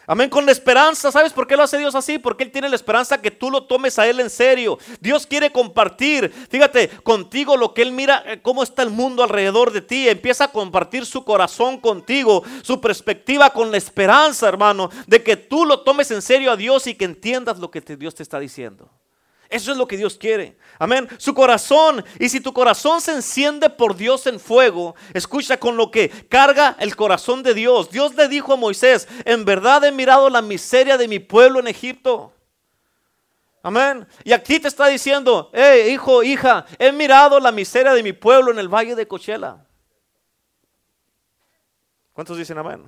[0.08, 1.12] Amén, con la esperanza.
[1.12, 2.20] ¿Sabes por qué lo hace Dios así?
[2.20, 4.78] Porque Él tiene la esperanza que tú lo tomes a Él en serio.
[5.00, 9.72] Dios quiere compartir, fíjate, contigo lo que Él mira, eh, cómo está el mundo alrededor
[9.72, 10.08] de ti.
[10.08, 15.66] Empieza a compartir su corazón contigo, su perspectiva con la esperanza, hermano, de que tú
[15.66, 18.90] lo tomes en serio a Dios y que entiendas lo que Dios te está diciendo.
[19.50, 20.58] Eso es lo que Dios quiere.
[20.80, 21.08] Amén.
[21.18, 22.04] Su corazón.
[22.20, 26.76] Y si tu corazón se enciende por Dios en fuego, escucha con lo que carga
[26.80, 27.90] el corazón de Dios.
[27.90, 31.68] Dios le dijo a Moisés, en verdad he mirado la miseria de mi pueblo en
[31.68, 32.34] Egipto.
[33.62, 34.08] Amén.
[34.24, 38.52] Y aquí te está diciendo, hey, hijo, hija, he mirado la miseria de mi pueblo
[38.52, 39.66] en el valle de Cochela.
[42.14, 42.84] ¿Cuántos dicen amén?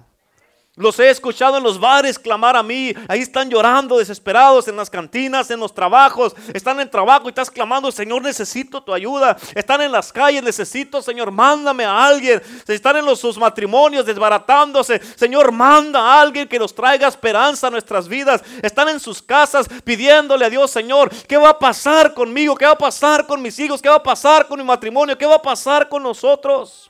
[0.78, 2.94] Los he escuchado en los bares clamar a mí.
[3.08, 6.36] Ahí están llorando, desesperados, en las cantinas, en los trabajos.
[6.54, 9.36] Están en trabajo y estás clamando, Señor, necesito tu ayuda.
[9.56, 12.44] Están en las calles, necesito, Señor, mándame a alguien.
[12.68, 15.02] Están en los, sus matrimonios desbaratándose.
[15.16, 18.44] Señor, manda a alguien que nos traiga esperanza a nuestras vidas.
[18.62, 22.56] Están en sus casas pidiéndole a Dios, Señor, ¿qué va a pasar conmigo?
[22.56, 23.82] ¿Qué va a pasar con mis hijos?
[23.82, 25.18] ¿Qué va a pasar con mi matrimonio?
[25.18, 26.87] ¿Qué va a pasar con nosotros?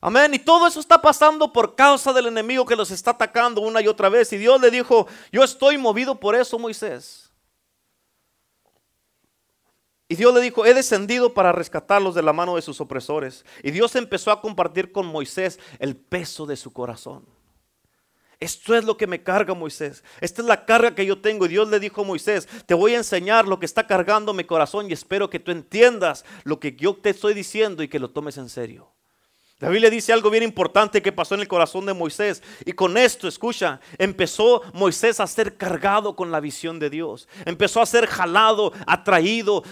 [0.00, 0.34] Amén.
[0.34, 3.88] Y todo eso está pasando por causa del enemigo que los está atacando una y
[3.88, 4.32] otra vez.
[4.32, 7.30] Y Dios le dijo, yo estoy movido por eso, Moisés.
[10.08, 13.44] Y Dios le dijo, he descendido para rescatarlos de la mano de sus opresores.
[13.62, 17.26] Y Dios empezó a compartir con Moisés el peso de su corazón.
[18.38, 20.04] Esto es lo que me carga Moisés.
[20.20, 21.46] Esta es la carga que yo tengo.
[21.46, 24.44] Y Dios le dijo a Moisés, te voy a enseñar lo que está cargando mi
[24.44, 28.10] corazón y espero que tú entiendas lo que yo te estoy diciendo y que lo
[28.10, 28.95] tomes en serio.
[29.58, 32.42] La Biblia dice algo bien importante que pasó en el corazón de Moisés.
[32.66, 37.26] Y con esto, escucha, empezó Moisés a ser cargado con la visión de Dios.
[37.46, 39.64] Empezó a ser jalado, atraído.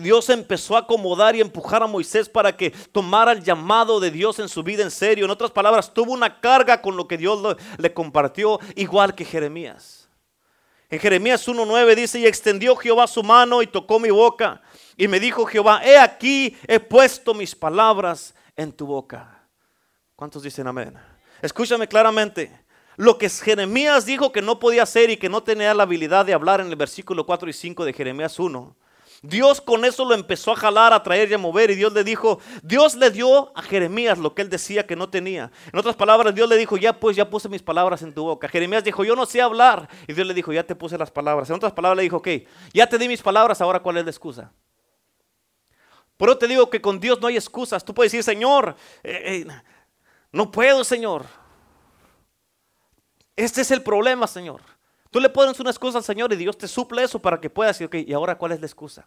[0.00, 4.40] Dios empezó a acomodar y empujar a Moisés para que tomara el llamado de Dios
[4.40, 5.24] en su vida en serio.
[5.24, 10.08] En otras palabras, tuvo una carga con lo que Dios le compartió, igual que Jeremías.
[10.90, 14.62] En Jeremías 1.9 dice, y extendió Jehová su mano y tocó mi boca.
[14.96, 19.48] Y me dijo Jehová, he aquí, he puesto mis palabras en tu boca.
[20.14, 20.94] ¿Cuántos dicen amén?
[21.40, 22.66] Escúchame claramente.
[22.96, 26.34] Lo que Jeremías dijo que no podía hacer y que no tenía la habilidad de
[26.34, 28.76] hablar en el versículo 4 y 5 de Jeremías 1.
[29.22, 31.70] Dios con eso lo empezó a jalar, a traer y a mover.
[31.70, 35.08] Y Dios le dijo, Dios le dio a Jeremías lo que él decía que no
[35.08, 35.52] tenía.
[35.72, 38.48] En otras palabras, Dios le dijo, ya pues, ya puse mis palabras en tu boca.
[38.48, 39.88] Jeremías dijo, yo no sé hablar.
[40.08, 41.48] Y Dios le dijo, ya te puse las palabras.
[41.48, 42.28] En otras palabras, le dijo, ok,
[42.74, 44.52] ya te di mis palabras, ahora cuál es la excusa.
[46.18, 47.84] Por eso te digo que con Dios no hay excusas.
[47.84, 49.62] Tú puedes decir, Señor, eh, eh,
[50.32, 51.24] no puedo, Señor.
[53.36, 54.60] Este es el problema, Señor.
[55.12, 57.78] Tú le pones una excusa al Señor y Dios te suple eso para que puedas
[57.78, 59.06] decir, ok, ¿y ahora cuál es la excusa?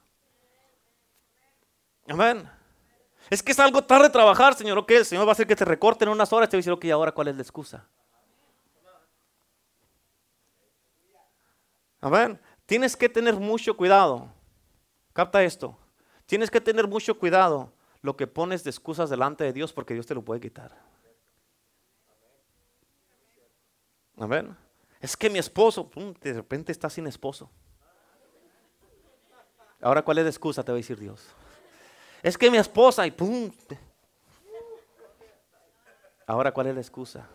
[2.08, 2.50] Amén.
[3.30, 4.78] Es que es algo tarde trabajar, Señor.
[4.78, 6.62] Ok, el Señor va a hacer que te recorten unas horas y te va a
[6.62, 7.86] decir, ok, ¿y ahora cuál es la excusa?
[12.00, 12.40] Amén.
[12.66, 14.30] Tienes que tener mucho cuidado.
[15.12, 15.78] Capta esto.
[16.32, 20.08] Tienes que tener mucho cuidado lo que pones de excusas delante de Dios porque Dios
[20.08, 20.74] te lo puede quitar.
[24.18, 24.56] Amén.
[25.02, 25.92] Es que mi esposo,
[26.22, 27.52] de repente está sin esposo.
[29.82, 30.64] Ahora, ¿cuál es la excusa?
[30.64, 31.22] Te va a decir Dios.
[32.24, 33.52] Es que mi esposa y pum.
[36.26, 37.28] Ahora, ¿cuál es la excusa?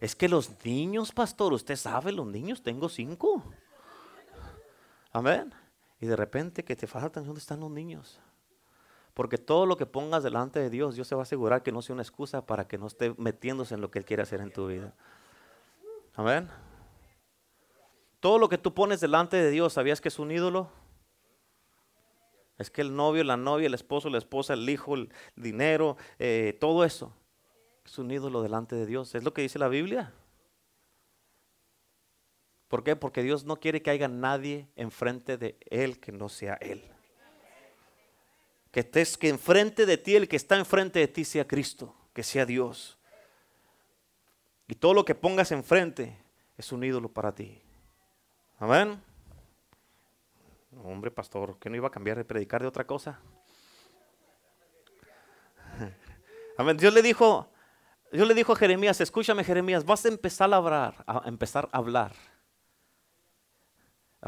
[0.00, 3.44] Es que los niños, pastor, usted sabe, los niños, tengo cinco.
[5.12, 5.54] Amén.
[6.00, 8.20] Y de repente que te faltan, ¿dónde están los niños?
[9.14, 11.82] Porque todo lo que pongas delante de Dios, Dios se va a asegurar que no
[11.82, 14.52] sea una excusa para que no esté metiéndose en lo que Él quiere hacer en
[14.52, 14.94] tu vida.
[16.14, 16.48] Amén.
[18.20, 20.70] Todo lo que tú pones delante de Dios, ¿sabías que es un ídolo?
[22.58, 26.56] Es que el novio, la novia, el esposo, la esposa, el hijo, el dinero, eh,
[26.60, 27.12] todo eso
[27.84, 29.14] es un ídolo delante de Dios.
[29.14, 30.12] Es lo que dice la Biblia.
[32.68, 32.96] ¿Por qué?
[32.96, 36.84] Porque Dios no quiere que haya nadie enfrente de Él que no sea Él.
[38.70, 42.22] Que estés que enfrente de ti, el que está enfrente de ti sea Cristo, que
[42.22, 42.98] sea Dios.
[44.66, 46.18] Y todo lo que pongas enfrente
[46.58, 47.58] es un ídolo para ti.
[48.58, 49.02] Amén.
[50.84, 53.18] Hombre, pastor, ¿que no iba a cambiar de predicar de otra cosa?
[56.58, 56.76] Amén.
[56.76, 57.50] Dios le dijo,
[58.12, 61.78] Dios le dijo a Jeremías, escúchame Jeremías, vas a empezar a hablar, a empezar a
[61.78, 62.12] hablar.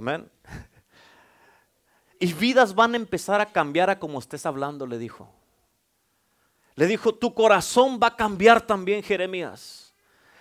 [0.01, 0.31] Amén.
[2.19, 5.31] Y vidas van a empezar a cambiar a como estés hablando, le dijo.
[6.75, 9.95] Le dijo, tu corazón va a cambiar también, Jeremías.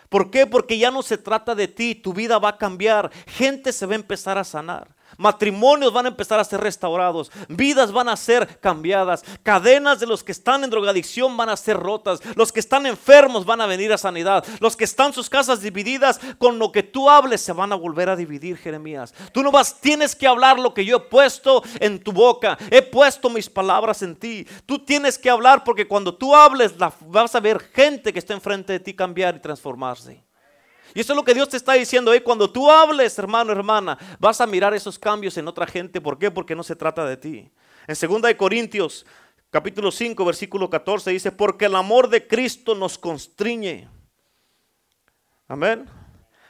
[0.08, 0.48] ¿Por qué?
[0.48, 3.12] Porque ya no se trata de ti, tu vida va a cambiar.
[3.28, 4.95] Gente se va a empezar a sanar.
[5.19, 10.23] Matrimonios van a empezar a ser restaurados, vidas van a ser cambiadas, cadenas de los
[10.23, 13.91] que están en drogadicción van a ser rotas, los que están enfermos van a venir
[13.91, 17.73] a sanidad, los que están sus casas divididas con lo que tú hables se van
[17.73, 19.13] a volver a dividir, Jeremías.
[19.34, 22.82] Tú no vas, tienes que hablar lo que yo he puesto en tu boca, he
[22.82, 24.47] puesto mis palabras en ti.
[24.65, 28.71] Tú tienes que hablar porque cuando tú hables vas a ver gente que está enfrente
[28.71, 30.29] de ti cambiar y transformarse.
[30.93, 32.12] Y eso es lo que Dios te está diciendo.
[32.12, 32.21] hoy.
[32.21, 36.02] Cuando tú hables, hermano, hermana, vas a mirar esos cambios en otra gente.
[36.02, 36.32] ¿Por qué?
[36.32, 37.52] Porque no se trata de ti.
[37.88, 39.06] En 2 Corintios,
[39.49, 43.88] capítulo 5, versículo 14, dice, porque el amor de Cristo nos constriñe.
[45.47, 45.88] Amén.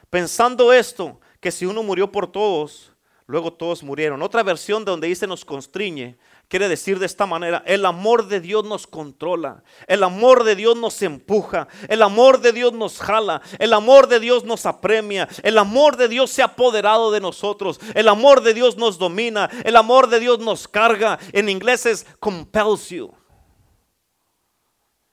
[0.09, 2.91] Pensando esto, que si uno murió por todos,
[3.27, 4.21] luego todos murieron.
[4.21, 6.17] Otra versión de donde dice nos constriñe,
[6.49, 10.75] Quiere decir de esta manera, el amor de Dios nos controla, el amor de Dios
[10.75, 15.59] nos empuja, el amor de Dios nos jala, el amor de Dios nos apremia, el
[15.59, 19.75] amor de Dios se ha apoderado de nosotros, el amor de Dios nos domina, el
[19.75, 21.19] amor de Dios nos carga.
[21.33, 23.13] En inglés es compels you.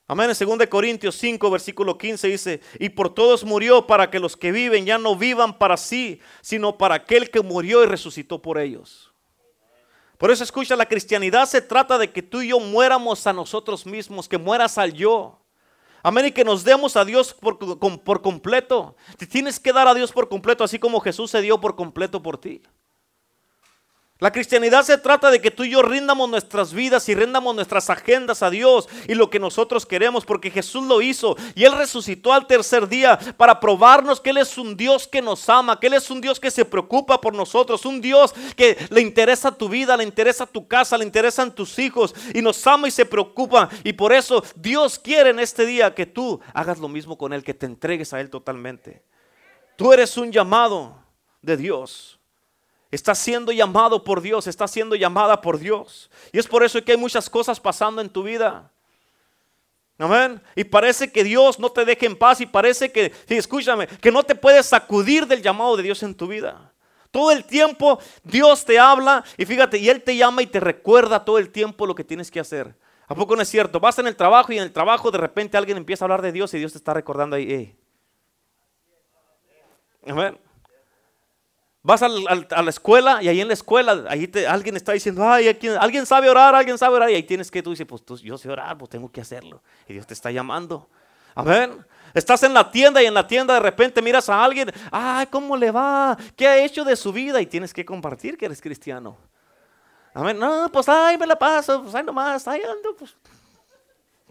[0.06, 0.30] Amén.
[0.30, 4.52] En 2 Corintios 5, versículo 15 dice, y por todos murió para que los que
[4.52, 9.05] viven ya no vivan para sí, sino para aquel que murió y resucitó por ellos.
[10.18, 13.84] Por eso escucha, la cristianidad se trata de que tú y yo muéramos a nosotros
[13.84, 15.38] mismos, que mueras al yo.
[16.02, 18.96] Amén, y que nos demos a Dios por, por completo.
[19.18, 22.22] Te tienes que dar a Dios por completo, así como Jesús se dio por completo
[22.22, 22.62] por ti.
[24.18, 27.90] La cristianidad se trata de que tú y yo rindamos nuestras vidas y rindamos nuestras
[27.90, 32.32] agendas a Dios y lo que nosotros queremos, porque Jesús lo hizo y Él resucitó
[32.32, 35.92] al tercer día para probarnos que Él es un Dios que nos ama, que Él
[35.92, 39.98] es un Dios que se preocupa por nosotros, un Dios que le interesa tu vida,
[39.98, 43.68] le interesa tu casa, le interesan tus hijos y nos ama y se preocupa.
[43.84, 47.44] Y por eso Dios quiere en este día que tú hagas lo mismo con Él,
[47.44, 49.02] que te entregues a Él totalmente.
[49.76, 50.96] Tú eres un llamado
[51.42, 52.18] de Dios.
[52.96, 56.10] Está siendo llamado por Dios, está siendo llamada por Dios.
[56.32, 58.70] Y es por eso que hay muchas cosas pasando en tu vida.
[59.98, 60.40] Amén.
[60.54, 64.22] Y parece que Dios no te deja en paz y parece que, escúchame, que no
[64.22, 66.72] te puedes sacudir del llamado de Dios en tu vida.
[67.10, 71.22] Todo el tiempo Dios te habla y fíjate, y Él te llama y te recuerda
[71.22, 72.74] todo el tiempo lo que tienes que hacer.
[73.08, 73.78] ¿A poco no es cierto?
[73.78, 76.32] Vas en el trabajo y en el trabajo de repente alguien empieza a hablar de
[76.32, 77.76] Dios y Dios te está recordando ahí.
[80.06, 80.45] Amén.
[81.86, 85.46] Vas a la, escuela y ahí en la escuela, ahí alguien está diciendo, ay,
[85.78, 87.08] alguien sabe orar, alguien sabe orar.
[87.10, 89.62] Y ahí tienes que, tú dices, pues yo sé orar, pues tengo que hacerlo.
[89.86, 90.88] Y Dios te está llamando.
[91.32, 91.78] Amén.
[92.12, 95.56] Estás en la tienda y en la tienda de repente miras a alguien, ay, ¿cómo
[95.56, 96.18] le va?
[96.34, 97.40] ¿Qué ha hecho de su vida?
[97.40, 99.16] Y tienes que compartir que eres cristiano.
[100.12, 100.36] Amén.
[100.40, 103.14] No, pues ay, me la paso, pues ay nomás, ahí ando, pues.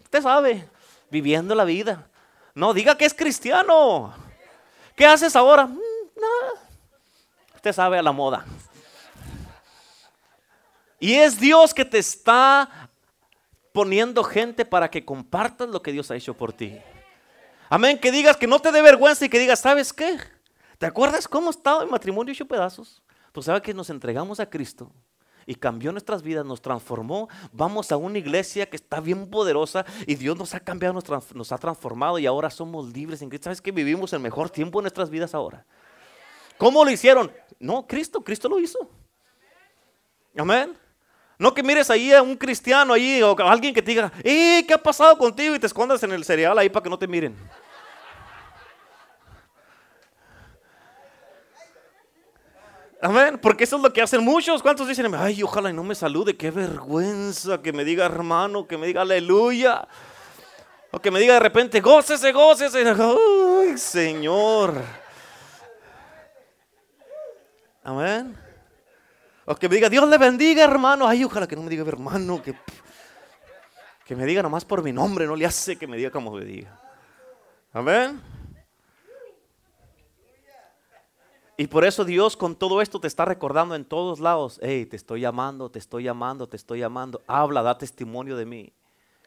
[0.04, 0.68] Usted sabe,
[1.10, 2.06] viviendo la vida.
[2.54, 4.12] No, diga que es cristiano.
[4.94, 5.66] ¿Qué haces ahora?
[7.72, 8.44] Sabe a la moda.
[10.98, 12.90] Y es Dios que te está
[13.72, 16.78] poniendo gente para que compartas lo que Dios ha hecho por ti.
[17.68, 20.18] Amén, que digas que no te dé vergüenza y que digas, ¿sabes qué?
[20.78, 23.02] ¿Te acuerdas cómo estaba el matrimonio hecho pedazos?
[23.32, 24.90] Pues sabes que nos entregamos a Cristo
[25.46, 27.28] y cambió nuestras vidas, nos transformó.
[27.52, 31.00] Vamos a una iglesia que está bien poderosa y Dios nos ha cambiado,
[31.34, 33.44] nos, ha transformado y ahora somos libres en Cristo.
[33.44, 35.64] ¿Sabes que vivimos el mejor tiempo de nuestras vidas ahora?
[36.58, 37.32] ¿Cómo lo hicieron?
[37.58, 38.90] No, Cristo, Cristo lo hizo.
[40.36, 40.76] Amén.
[41.38, 44.64] No que mires ahí a un cristiano ahí o a alguien que te diga, ¿eh,
[44.66, 45.54] ¿qué ha pasado contigo?
[45.54, 47.36] Y te escondas en el cereal ahí para que no te miren.
[53.02, 54.62] Amén, porque eso es lo que hacen muchos.
[54.62, 56.36] ¿Cuántos dicen, ay, ojalá y no me salude?
[56.36, 59.86] Qué vergüenza que me diga hermano, que me diga aleluya.
[60.90, 62.82] O que me diga de repente, gócese, gócese.
[62.98, 64.82] Ay, Señor.
[67.86, 68.36] Amén.
[69.44, 71.06] O que me diga, Dios le bendiga, hermano.
[71.06, 72.42] Ay, ojalá que no me diga hermano.
[72.42, 72.52] Que,
[74.04, 75.24] que me diga nomás por mi nombre.
[75.24, 76.76] No le hace que me diga como me diga.
[77.72, 78.20] Amén.
[81.56, 84.96] Y por eso Dios con todo esto te está recordando en todos lados, hey, te
[84.96, 88.72] estoy llamando, te estoy llamando, te estoy llamando, habla, da testimonio de mí.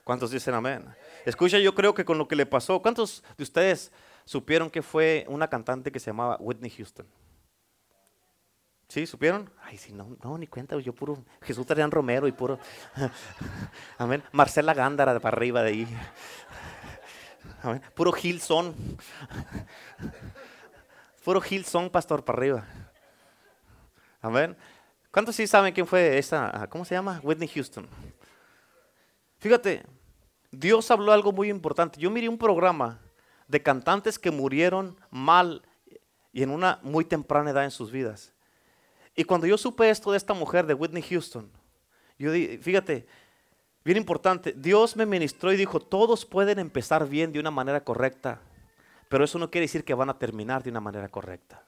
[0.04, 0.86] ¿Cuántos dicen amén?
[1.26, 3.91] Escucha, yo creo que con lo que le pasó, ¿cuántos de ustedes
[4.26, 7.08] supieron que fue una cantante que se llamaba Whitney Houston?
[8.89, 9.08] ¿Sí?
[9.08, 9.49] ¿Supieron?
[9.63, 12.60] Ay, sí, no, no, ni cuenta, yo puro Jesús Adrián Romero y puro,
[13.97, 15.88] amén, Marcela Gándara para arriba de ahí,
[17.63, 18.75] amén, puro Gilson.
[21.23, 22.65] Puro Hillsong, pastor, para arriba.
[24.21, 24.58] Amén.
[25.12, 26.67] ¿Cuántos sí saben quién fue esa?
[26.69, 27.19] ¿Cómo se llama?
[27.21, 27.88] Whitney Houston.
[29.38, 29.84] Fíjate,
[30.49, 31.99] Dios habló algo muy importante.
[31.99, 32.99] Yo miré un programa
[33.47, 35.62] de cantantes que murieron mal
[36.32, 38.34] y en una muy temprana edad en sus vidas.
[39.19, 41.51] Y cuando yo supe esto de esta mujer, de Whitney Houston,
[42.17, 43.05] yo fíjate,
[43.84, 48.39] bien importante, Dios me ministró y dijo, todos pueden empezar bien de una manera correcta,
[49.10, 51.62] pero eso no quiere decir que van a terminar de una manera correcta.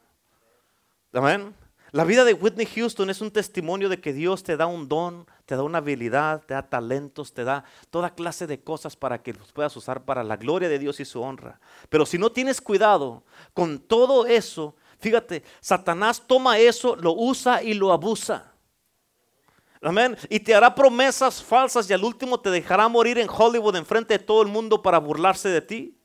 [1.12, 1.54] Amén.
[1.92, 5.28] La vida de Whitney Houston es un testimonio de que Dios te da un don,
[5.46, 9.34] te da una habilidad, te da talentos, te da toda clase de cosas para que
[9.34, 11.60] los puedas usar para la gloria de Dios y su honra.
[11.90, 17.74] Pero si no tienes cuidado con todo eso, fíjate, Satanás toma eso, lo usa y
[17.74, 18.54] lo abusa.
[19.82, 20.16] Amén.
[20.30, 24.24] Y te hará promesas falsas y al último te dejará morir en Hollywood enfrente de
[24.24, 25.98] todo el mundo para burlarse de ti.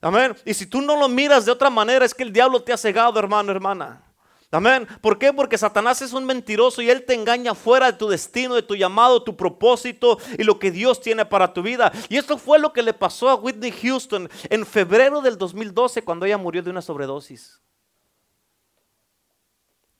[0.00, 0.34] Amén.
[0.44, 2.76] Y si tú no lo miras de otra manera, es que el diablo te ha
[2.76, 4.02] cegado, hermano, hermana.
[4.50, 4.86] Amén.
[5.00, 5.32] ¿Por qué?
[5.32, 8.74] Porque Satanás es un mentiroso y él te engaña fuera de tu destino, de tu
[8.74, 11.90] llamado, tu propósito y lo que Dios tiene para tu vida.
[12.10, 16.26] Y esto fue lo que le pasó a Whitney Houston en febrero del 2012 cuando
[16.26, 17.62] ella murió de una sobredosis.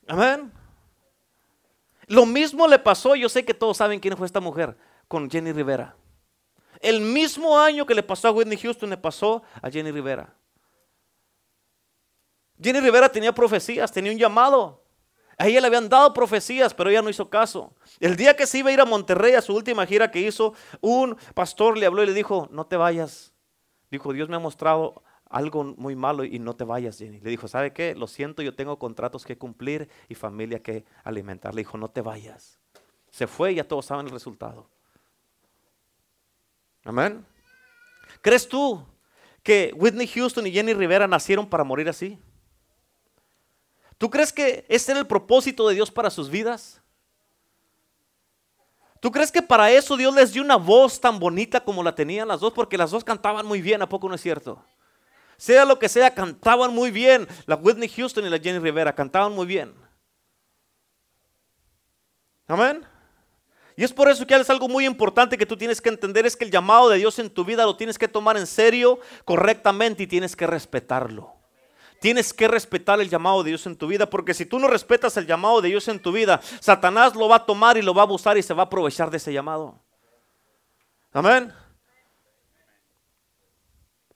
[0.07, 0.53] Amén.
[2.07, 4.77] Lo mismo le pasó, yo sé que todos saben quién fue esta mujer,
[5.09, 5.97] con Jenny Rivera.
[6.81, 10.35] El mismo año que le pasó a Whitney Houston le pasó a Jenny Rivera.
[12.61, 14.83] Jenny Rivera tenía profecías, tenía un llamado.
[15.39, 17.75] A ella le habían dado profecías, pero ella no hizo caso.
[17.99, 20.55] El día que se iba a ir a Monterrey a su última gira que hizo,
[20.81, 23.33] un pastor le habló y le dijo, no te vayas.
[23.91, 27.19] Dijo, Dios me ha mostrado algo muy malo y no te vayas, Jenny.
[27.21, 27.95] Le dijo, ¿sabe qué?
[27.95, 31.55] Lo siento, yo tengo contratos que cumplir y familia que alimentar.
[31.55, 32.59] Le dijo, no te vayas.
[33.11, 34.69] Se fue y ya todos saben el resultado.
[36.85, 37.25] Amén.
[38.21, 38.85] ¿Crees tú
[39.43, 42.19] que Whitney Houston y Jenny Rivera nacieron para morir así?
[43.97, 46.83] ¿Tú crees que ese era el propósito de Dios para sus vidas?
[49.01, 52.29] ¿Tú crees que para eso Dios les dio una voz tan bonita como la tenían
[52.29, 52.53] las dos?
[52.53, 54.63] Porque las dos cantaban muy bien, ¿a poco no es cierto?
[55.43, 57.27] Sea lo que sea, cantaban muy bien.
[57.47, 59.75] La Whitney Houston y la Jenny Rivera cantaban muy bien.
[62.47, 62.87] Amén.
[63.75, 66.37] Y es por eso que es algo muy importante que tú tienes que entender, es
[66.37, 70.05] que el llamado de Dios en tu vida lo tienes que tomar en serio, correctamente
[70.05, 71.35] y tienes que respetarlo.
[72.01, 75.17] Tienes que respetar el llamado de Dios en tu vida, porque si tú no respetas
[75.17, 78.03] el llamado de Dios en tu vida, Satanás lo va a tomar y lo va
[78.03, 79.81] a abusar y se va a aprovechar de ese llamado.
[81.13, 81.53] Amén.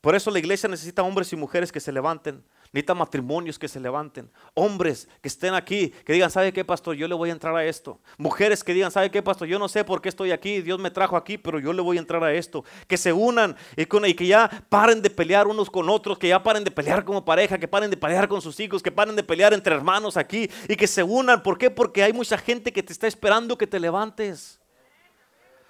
[0.07, 3.81] Por eso la iglesia necesita hombres y mujeres que se levanten Necesita matrimonios que se
[3.81, 4.31] levanten.
[4.55, 6.95] Hombres que estén aquí, que digan, ¿sabe qué, pastor?
[6.95, 7.99] Yo le voy a entrar a esto.
[8.19, 9.49] Mujeres que digan, ¿sabe qué, pastor?
[9.49, 10.63] Yo no sé por qué estoy aquí.
[10.63, 12.65] Dios me trajo aquí, pero yo le voy a entrar a esto.
[12.87, 16.41] Que se unan y, y que ya paren de pelear unos con otros, que ya
[16.41, 19.25] paren de pelear como pareja, que paren de pelear con sus hijos, que paren de
[19.25, 21.43] pelear entre hermanos aquí y que se unan.
[21.43, 21.69] ¿Por qué?
[21.69, 24.61] Porque hay mucha gente que te está esperando que te levantes.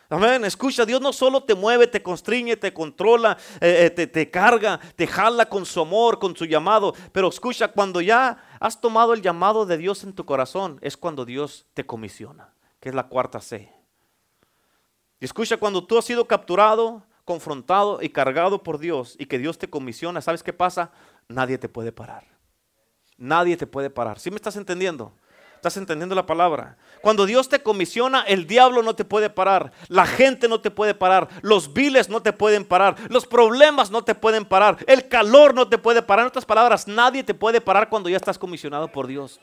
[0.08, 0.44] Amén.
[0.44, 5.06] Escucha, Dios no solo te mueve, te constriñe, te controla, eh, eh, te, carga, te
[5.06, 6.94] jala con su amor, con su llamado.
[7.12, 11.24] Pero escucha, cuando ya has tomado el llamado de Dios en tu corazón, es cuando
[11.24, 13.72] Dios te comisiona, que es la cuarta C.
[15.18, 19.58] Y escucha, cuando tú has sido capturado, confrontado y cargado por Dios y que Dios
[19.58, 20.92] te comisiona, ¿sabes qué pasa?
[21.26, 22.24] Nadie te puede parar.
[23.18, 24.20] Nadie te puede parar.
[24.20, 25.12] ¿Sí me estás entendiendo?
[25.56, 26.76] ¿Estás entendiendo la palabra?
[27.00, 30.94] Cuando Dios te comisiona, el diablo no te puede parar, la gente no te puede
[30.94, 35.54] parar, los viles no te pueden parar, los problemas no te pueden parar, el calor
[35.54, 36.24] no te puede parar.
[36.24, 39.40] En otras palabras, nadie te puede parar cuando ya estás comisionado por Dios.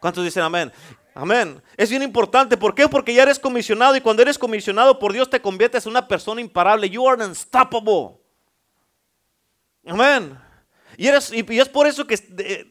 [0.00, 0.72] ¿Cuántos dicen amén?
[1.14, 1.62] Amén.
[1.76, 2.56] Es bien importante.
[2.56, 2.88] ¿Por qué?
[2.88, 6.40] Porque ya eres comisionado y cuando eres comisionado por Dios te conviertes en una persona
[6.40, 6.90] imparable.
[6.90, 8.18] You are unstoppable.
[9.86, 10.38] Amén.
[10.96, 12.14] Y, es por eso que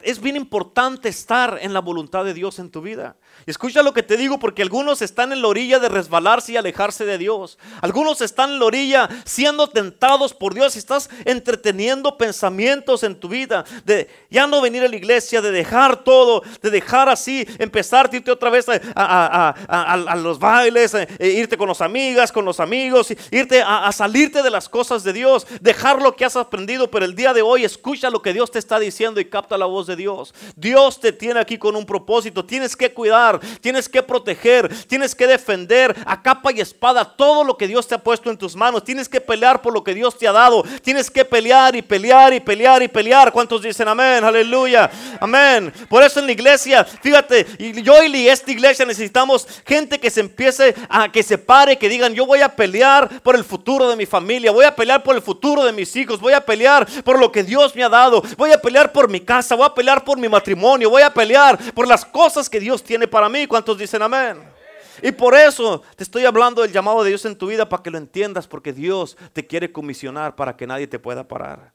[0.01, 3.15] es bien importante estar en la voluntad de Dios en tu vida.
[3.45, 7.05] Escucha lo que te digo porque algunos están en la orilla de resbalarse y alejarse
[7.05, 7.57] de Dios.
[7.81, 13.29] Algunos están en la orilla siendo tentados por Dios y estás entreteniendo pensamientos en tu
[13.29, 18.09] vida de ya no venir a la iglesia, de dejar todo, de dejar así, empezar
[18.11, 18.65] a irte otra vez
[18.95, 24.49] a, los bailes, e irte con las amigas, con los amigos, irte a, salirte de
[24.49, 28.09] las cosas de Dios, dejar lo que has aprendido, pero el día de hoy escucha
[28.09, 30.33] lo que Dios te está diciendo y capta la voz de Dios.
[30.55, 33.24] Dios te tiene aquí con un propósito, tienes que cuidar
[33.61, 37.95] tienes que proteger, tienes que defender a capa y espada todo lo que Dios te
[37.95, 38.83] ha puesto en tus manos.
[38.83, 40.63] Tienes que pelear por lo que Dios te ha dado.
[40.81, 43.31] Tienes que pelear y pelear y pelear y pelear.
[43.31, 44.23] ¿Cuántos dicen amén?
[44.23, 44.89] Aleluya.
[45.19, 45.73] Amén.
[45.89, 47.45] Por eso en la iglesia, fíjate,
[47.83, 52.13] yo y esta iglesia necesitamos gente que se empiece a que se pare, que digan,
[52.13, 55.21] yo voy a pelear por el futuro de mi familia, voy a pelear por el
[55.21, 58.51] futuro de mis hijos, voy a pelear por lo que Dios me ha dado, voy
[58.51, 61.87] a pelear por mi casa, voy a pelear por mi matrimonio, voy a pelear por
[61.87, 63.47] las cosas que Dios tiene para mí.
[63.47, 64.55] ¿Cuántos dicen amén?
[65.01, 67.91] Y por eso te estoy hablando del llamado de Dios en tu vida para que
[67.91, 71.73] lo entiendas, porque Dios te quiere comisionar para que nadie te pueda parar.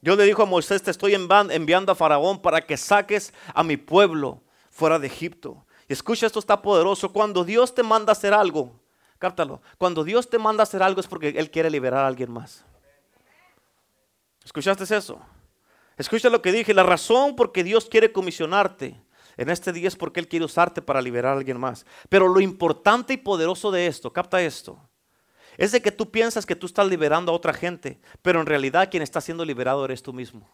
[0.00, 3.78] Dios le dijo a Moisés, te estoy enviando a Faraón para que saques a mi
[3.78, 5.64] pueblo fuera de Egipto.
[5.88, 7.12] Y escucha, esto está poderoso.
[7.12, 8.78] Cuando Dios te manda a hacer algo,
[9.18, 12.30] cáptalo, cuando Dios te manda a hacer algo es porque Él quiere liberar a alguien
[12.30, 12.64] más.
[14.44, 15.18] ¿Escuchaste eso?
[15.96, 19.00] Escucha lo que dije, la razón por que Dios quiere comisionarte
[19.36, 21.86] en este día es porque Él quiere usarte para liberar a alguien más.
[22.08, 24.78] Pero lo importante y poderoso de esto, capta esto,
[25.56, 28.88] es de que tú piensas que tú estás liberando a otra gente, pero en realidad
[28.90, 30.48] quien está siendo liberado eres tú mismo.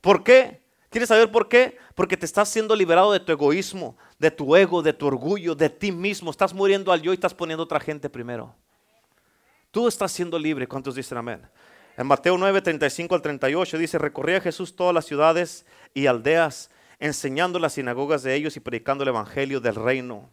[0.00, 0.62] ¿Por qué?
[0.90, 1.78] ¿Quieres saber por qué?
[1.94, 5.70] Porque te estás siendo liberado de tu egoísmo, de tu ego, de tu orgullo, de
[5.70, 6.30] ti mismo.
[6.30, 8.54] Estás muriendo al yo y estás poniendo a otra gente primero.
[9.70, 10.66] Tú estás siendo libre.
[10.66, 11.48] ¿Cuántos dicen amén?
[11.96, 16.70] En Mateo 9, 35 al 38 dice, recorría Jesús todas las ciudades y aldeas
[17.00, 20.30] enseñando las sinagogas de ellos y predicando el evangelio del reino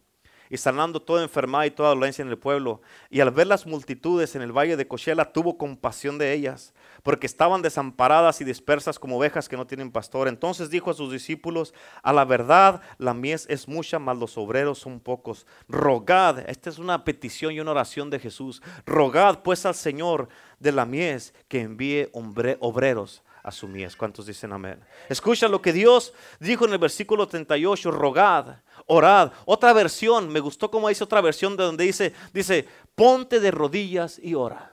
[0.50, 2.80] y sanando toda enfermedad y toda dolencia en el pueblo.
[3.10, 7.26] Y al ver las multitudes en el valle de Cochela, tuvo compasión de ellas, porque
[7.26, 10.28] estaban desamparadas y dispersas como ovejas que no tienen pastor.
[10.28, 14.78] Entonces dijo a sus discípulos, a la verdad la mies es mucha, mas los obreros
[14.78, 15.46] son pocos.
[15.68, 20.72] Rogad, esta es una petición y una oración de Jesús, rogad pues al Señor de
[20.72, 23.96] la mies que envíe obreros a su mies.
[23.96, 24.78] ¿Cuántos dicen amén?
[25.08, 29.32] Escucha lo que Dios dijo en el versículo 38, rogad, orad.
[29.46, 34.18] Otra versión, me gustó como dice otra versión de donde dice, dice, ponte de rodillas
[34.22, 34.72] y ora.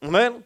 [0.00, 0.44] Amén.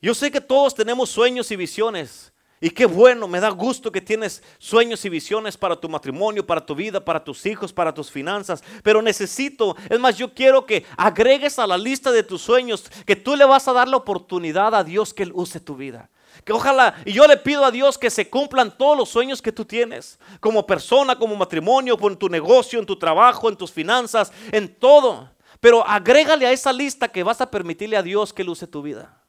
[0.00, 2.32] Yo sé que todos tenemos sueños y visiones.
[2.60, 6.64] Y qué bueno, me da gusto que tienes sueños y visiones para tu matrimonio, para
[6.64, 8.64] tu vida, para tus hijos, para tus finanzas.
[8.82, 13.14] Pero necesito, es más, yo quiero que agregues a la lista de tus sueños que
[13.14, 16.10] tú le vas a dar la oportunidad a Dios que Él use tu vida.
[16.44, 19.52] Que ojalá, y yo le pido a Dios que se cumplan todos los sueños que
[19.52, 24.32] tú tienes, como persona, como matrimonio, en tu negocio, en tu trabajo, en tus finanzas,
[24.50, 25.30] en todo.
[25.60, 28.82] Pero agrégale a esa lista que vas a permitirle a Dios que Él use tu
[28.82, 29.22] vida.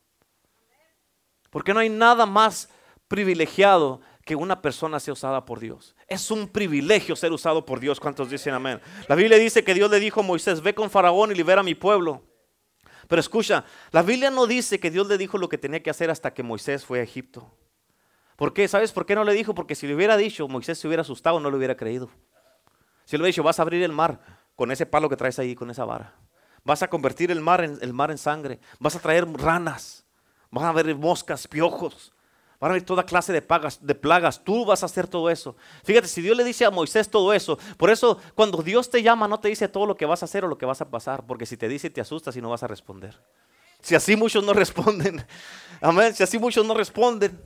[1.50, 2.70] Porque no hay nada más
[3.10, 5.96] privilegiado que una persona sea usada por Dios.
[6.08, 8.00] Es un privilegio ser usado por Dios.
[8.00, 8.80] ¿Cuántos dicen amén?
[9.08, 11.64] La Biblia dice que Dios le dijo a Moisés, ve con Faraón y libera a
[11.64, 12.22] mi pueblo.
[13.08, 16.12] Pero escucha, la Biblia no dice que Dios le dijo lo que tenía que hacer
[16.12, 17.52] hasta que Moisés fue a Egipto.
[18.36, 18.68] ¿Por qué?
[18.68, 19.56] ¿Sabes por qué no le dijo?
[19.56, 22.12] Porque si le hubiera dicho, Moisés se hubiera asustado, no le hubiera creído.
[23.06, 24.20] Si le hubiera dicho, vas a abrir el mar
[24.56, 26.14] con ese palo que traes ahí, con esa vara.
[26.64, 28.60] Vas a convertir el mar en, el mar en sangre.
[28.80, 30.06] Vas a traer ranas.
[30.52, 32.14] Vas a ver moscas, piojos.
[32.60, 34.44] Van a haber toda clase de, pagas, de plagas.
[34.44, 35.56] Tú vas a hacer todo eso.
[35.84, 39.28] Fíjate, si Dios le dice a Moisés todo eso, por eso cuando Dios te llama
[39.28, 41.26] no te dice todo lo que vas a hacer o lo que vas a pasar,
[41.26, 43.18] porque si te dice te asustas y no vas a responder.
[43.82, 45.26] Si así muchos no responden,
[45.80, 47.42] amén, si así muchos no responden,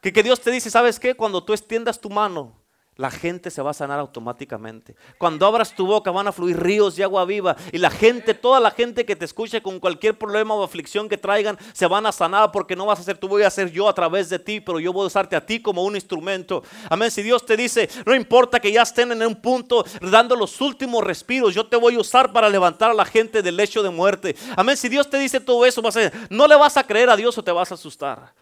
[0.00, 1.14] que, que Dios te dice, ¿sabes qué?
[1.14, 2.61] Cuando tú extiendas tu mano
[2.96, 4.94] la gente se va a sanar automáticamente.
[5.16, 8.60] Cuando abras tu boca van a fluir ríos de agua viva y la gente, toda
[8.60, 12.12] la gente que te escuche con cualquier problema o aflicción que traigan, se van a
[12.12, 14.60] sanar porque no vas a ser tú, voy a ser yo a través de ti,
[14.60, 16.62] pero yo voy a usarte a ti como un instrumento.
[16.90, 17.10] Amén.
[17.10, 21.02] Si Dios te dice, no importa que ya estén en un punto dando los últimos
[21.02, 24.36] respiros, yo te voy a usar para levantar a la gente del lecho de muerte.
[24.54, 24.76] Amén.
[24.76, 27.36] Si Dios te dice todo eso, vas a, no le vas a creer a Dios
[27.38, 28.41] o te vas a asustar.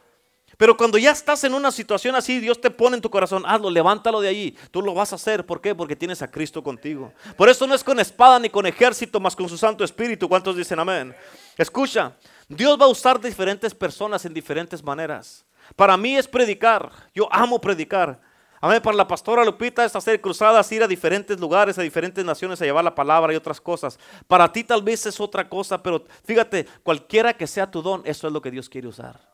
[0.60, 3.70] Pero cuando ya estás en una situación así, Dios te pone en tu corazón, hazlo,
[3.70, 4.54] levántalo de allí.
[4.70, 5.46] Tú lo vas a hacer.
[5.46, 5.74] ¿Por qué?
[5.74, 7.14] Porque tienes a Cristo contigo.
[7.38, 10.28] Por eso no es con espada ni con ejército, más con su Santo Espíritu.
[10.28, 11.16] ¿Cuántos dicen amén?
[11.56, 12.14] Escucha,
[12.46, 15.46] Dios va a usar diferentes personas en diferentes maneras.
[15.76, 16.90] Para mí es predicar.
[17.14, 18.20] Yo amo predicar.
[18.60, 18.82] Amén.
[18.82, 22.66] Para la pastora Lupita es hacer cruzadas, ir a diferentes lugares, a diferentes naciones a
[22.66, 23.98] llevar la palabra y otras cosas.
[24.28, 28.26] Para ti tal vez es otra cosa, pero fíjate, cualquiera que sea tu don, eso
[28.26, 29.29] es lo que Dios quiere usar.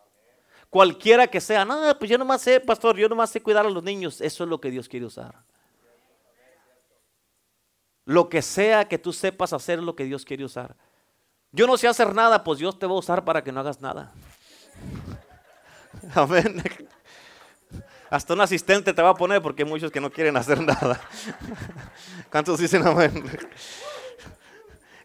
[0.71, 1.64] Cualquiera que sea.
[1.64, 4.21] No, pues yo nomás sé, pastor, yo nomás sé cuidar a los niños.
[4.21, 5.43] Eso es lo que Dios quiere usar.
[8.05, 10.77] Lo que sea que tú sepas hacer lo que Dios quiere usar.
[11.51, 13.81] Yo no sé hacer nada, pues Dios te va a usar para que no hagas
[13.81, 14.12] nada.
[16.14, 16.62] Amén.
[18.11, 21.01] Hasta un asistente te va a poner porque hay muchos que no quieren hacer nada.
[22.31, 23.25] ¿Cuántos dicen amén?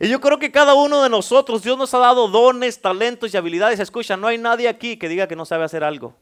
[0.02, 3.38] Y yo creo que cada uno de nosotros, Dios nos ha dado dones, talentos y
[3.38, 3.80] habilidades.
[3.80, 6.16] Escucha, no hay nadie aquí que diga que no sabe hacer algo.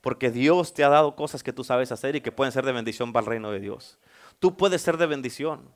[0.00, 2.72] Porque Dios te ha dado cosas que tú sabes hacer y que pueden ser de
[2.72, 3.96] bendición para el reino de Dios.
[4.40, 5.70] Tú puedes ser de bendición.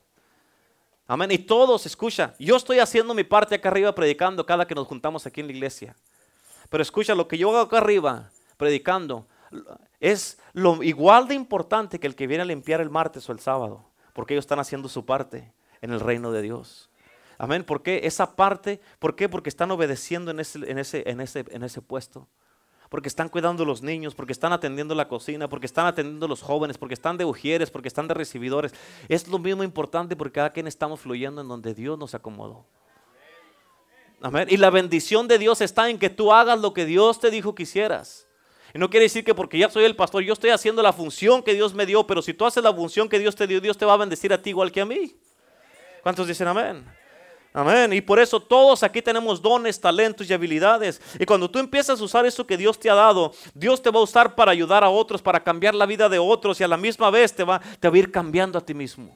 [1.07, 1.31] Amén.
[1.31, 5.25] Y todos, escucha, yo estoy haciendo mi parte acá arriba predicando cada que nos juntamos
[5.25, 5.95] aquí en la iglesia.
[6.69, 9.25] Pero escucha, lo que yo hago acá arriba predicando
[10.01, 13.39] es lo igual de importante que el que viene a limpiar el martes o el
[13.39, 13.85] sábado.
[14.11, 16.90] Porque ellos están haciendo su parte en el reino de Dios.
[17.41, 17.63] Amén.
[17.63, 18.01] ¿Por qué?
[18.03, 19.27] Esa parte, ¿por qué?
[19.27, 22.27] Porque están obedeciendo en ese, en ese, en ese, en ese puesto.
[22.87, 26.29] Porque están cuidando a los niños, porque están atendiendo la cocina, porque están atendiendo a
[26.29, 28.75] los jóvenes, porque están de ujieres, porque están de recibidores.
[29.09, 32.63] Es lo mismo importante porque cada quien estamos fluyendo en donde Dios nos acomodó.
[34.21, 34.47] Amén.
[34.51, 37.55] Y la bendición de Dios está en que tú hagas lo que Dios te dijo
[37.55, 38.27] que hicieras.
[38.71, 41.41] Y no quiere decir que porque ya soy el pastor, yo estoy haciendo la función
[41.41, 43.79] que Dios me dio, pero si tú haces la función que Dios te dio, Dios
[43.79, 45.15] te va a bendecir a ti igual que a mí.
[46.03, 47.00] ¿Cuántos dicen amén?
[47.53, 47.91] Amén.
[47.91, 51.01] Y por eso todos aquí tenemos dones, talentos y habilidades.
[51.19, 53.99] Y cuando tú empiezas a usar eso que Dios te ha dado, Dios te va
[53.99, 56.77] a usar para ayudar a otros, para cambiar la vida de otros y a la
[56.77, 59.13] misma vez te va, a ir cambiando a ti mismo.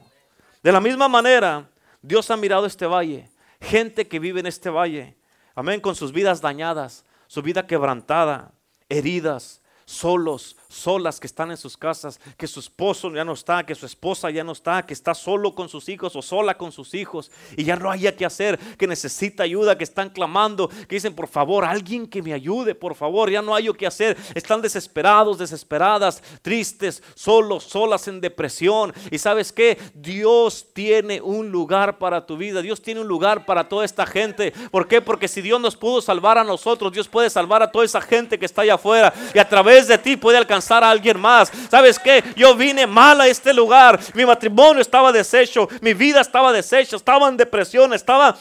[0.62, 1.68] De la misma manera,
[2.02, 3.30] Dios ha mirado este valle.
[3.60, 5.16] Gente que vive en este valle.
[5.54, 5.80] Amén.
[5.80, 8.52] Con sus vidas dañadas, su vida quebrantada,
[8.90, 13.74] heridas, solos, solas que están en sus casas, que su esposo ya no está, que
[13.74, 16.94] su esposa ya no está, que está solo con sus hijos o sola con sus
[16.94, 21.14] hijos y ya no haya que hacer, que necesita ayuda, que están clamando, que dicen,
[21.14, 25.38] por favor, alguien que me ayude, por favor, ya no hay que hacer, están desesperados,
[25.38, 28.92] desesperadas, tristes, solos, solas en depresión.
[29.10, 33.68] Y sabes que Dios tiene un lugar para tu vida, Dios tiene un lugar para
[33.68, 34.52] toda esta gente.
[34.70, 35.00] ¿Por qué?
[35.00, 38.38] Porque si Dios nos pudo salvar a nosotros, Dios puede salvar a toda esa gente
[38.38, 41.50] que está allá afuera y a través de ti puede alcanzar a alguien más.
[41.70, 42.22] ¿Sabes qué?
[42.36, 43.98] Yo vine mal a este lugar.
[44.14, 48.36] Mi matrimonio estaba deshecho, mi vida estaba deshecha, estaba en depresión, estaba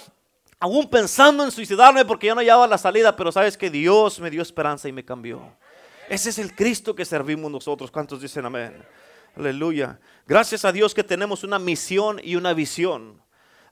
[0.59, 4.29] aún pensando en suicidarme porque ya no hallaba la salida, pero sabes que Dios me
[4.29, 5.41] dio esperanza y me cambió.
[6.09, 7.91] Ese es el Cristo que servimos nosotros.
[7.91, 8.83] ¿Cuántos dicen amén?
[9.35, 9.99] Aleluya.
[10.27, 13.21] Gracias a Dios que tenemos una misión y una visión.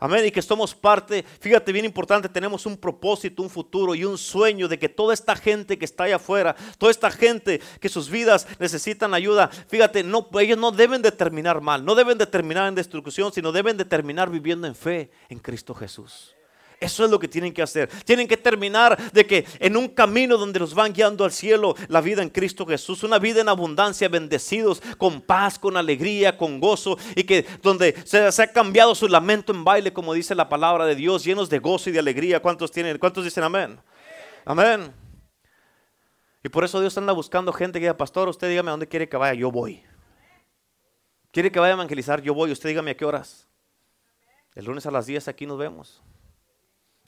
[0.03, 0.25] Amén.
[0.25, 4.67] Y que somos parte, fíjate bien importante, tenemos un propósito, un futuro y un sueño
[4.67, 8.45] de que toda esta gente que está allá afuera, toda esta gente que sus vidas
[8.59, 12.75] necesitan ayuda, fíjate, no, ellos no deben de terminar mal, no deben de terminar en
[12.75, 16.35] destrucción, sino deben de terminar viviendo en fe en Cristo Jesús.
[16.83, 17.89] Eso es lo que tienen que hacer.
[18.03, 22.01] Tienen que terminar de que en un camino donde los van guiando al cielo, la
[22.01, 26.97] vida en Cristo Jesús, una vida en abundancia, bendecidos, con paz, con alegría, con gozo,
[27.15, 30.95] y que donde se, ha cambiado su lamento en baile, como dice la palabra de
[30.95, 32.41] Dios, llenos de gozo y de alegría.
[32.41, 32.97] ¿Cuántos tienen?
[32.97, 33.79] ¿Cuántos dicen amén?
[34.43, 34.93] Amén.
[36.43, 39.07] Y por eso Dios anda buscando gente que diga, pastor, usted dígame a dónde quiere
[39.07, 39.81] que vaya, yo voy.
[41.31, 42.21] ¿Quiere que vaya a evangelizar?
[42.21, 42.51] Yo voy.
[42.51, 43.47] Usted dígame a qué horas.
[44.53, 46.03] El lunes a las 10 aquí nos vemos.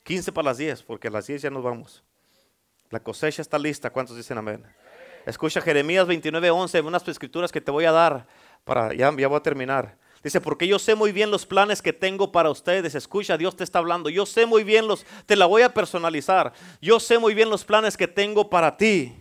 [0.05, 2.03] 15 para las 10, porque a las 10 ya nos vamos.
[2.91, 3.89] La cosecha está lista.
[3.89, 4.63] ¿Cuántos dicen amén?
[5.25, 8.27] Escucha Jeremías 29, 11, unas escrituras que te voy a dar
[8.63, 9.97] para, ya, ya voy a terminar.
[10.23, 12.93] Dice, porque yo sé muy bien los planes que tengo para ustedes.
[12.93, 14.09] Escucha, Dios te está hablando.
[14.09, 16.53] Yo sé muy bien los, te la voy a personalizar.
[16.79, 19.15] Yo sé muy bien los planes que tengo para ti.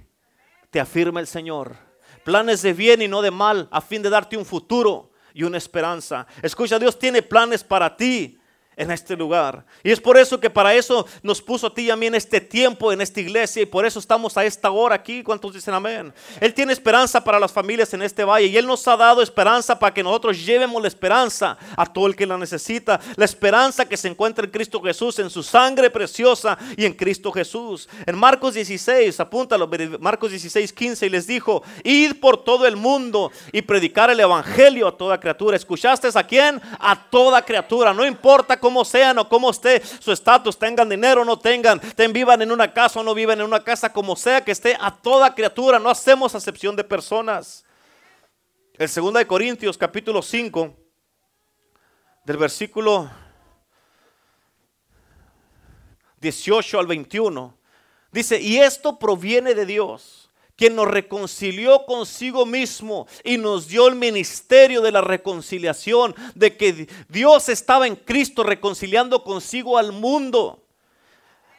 [0.69, 1.77] Te afirma el Señor.
[2.25, 5.57] Planes de bien y no de mal, a fin de darte un futuro y una
[5.57, 6.27] esperanza.
[6.43, 8.39] Escucha, Dios tiene planes para ti
[8.77, 9.65] en este lugar.
[9.83, 12.15] Y es por eso que para eso nos puso a ti y a mí en
[12.15, 15.23] este tiempo, en esta iglesia, y por eso estamos a esta hora aquí.
[15.23, 16.13] ¿Cuántos dicen amén?
[16.41, 19.79] Él tiene esperanza para las familias en este valle y Él nos ha dado esperanza
[19.79, 23.01] para que nosotros llevemos la esperanza a todo el que la necesita.
[23.17, 27.33] La esperanza que se encuentra en Cristo Jesús, en su sangre preciosa y en Cristo
[27.33, 27.89] Jesús.
[28.07, 29.69] En Marcos 16, apúntalo,
[30.01, 34.89] Marcos 16, 15, y les dijo, id por todo el mundo y predicar el Evangelio
[34.89, 35.57] a toda criatura.
[35.57, 36.61] ¿Escuchaste a quién?
[36.79, 37.93] A toda criatura.
[37.93, 42.15] No importa como sean o como esté su estatus, tengan dinero o no tengan, ten,
[42.15, 44.91] vivan en una casa o no vivan en una casa, como sea que esté, a
[44.91, 47.63] toda criatura, no hacemos acepción de personas.
[48.79, 50.75] El 2 de Corintios capítulo 5,
[52.25, 53.11] del versículo
[56.23, 57.59] 18 al 21,
[58.13, 60.24] dice, y esto proviene de Dios
[60.57, 66.89] quien nos reconcilió consigo mismo y nos dio el ministerio de la reconciliación, de que
[67.09, 70.61] Dios estaba en Cristo reconciliando consigo al mundo.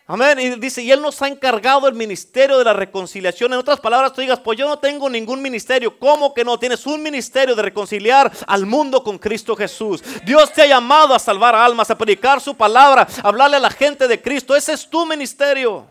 [0.07, 0.39] Amén.
[0.39, 3.51] Y dice, y Él nos ha encargado el ministerio de la reconciliación.
[3.51, 5.97] En otras palabras, tú digas, pues yo no tengo ningún ministerio.
[5.97, 6.59] ¿Cómo que no?
[6.59, 10.03] Tienes un ministerio de reconciliar al mundo con Cristo Jesús.
[10.23, 13.71] Dios te ha llamado a salvar almas, a predicar su palabra, a hablarle a la
[13.71, 14.55] gente de Cristo.
[14.55, 15.87] Ese es tu ministerio.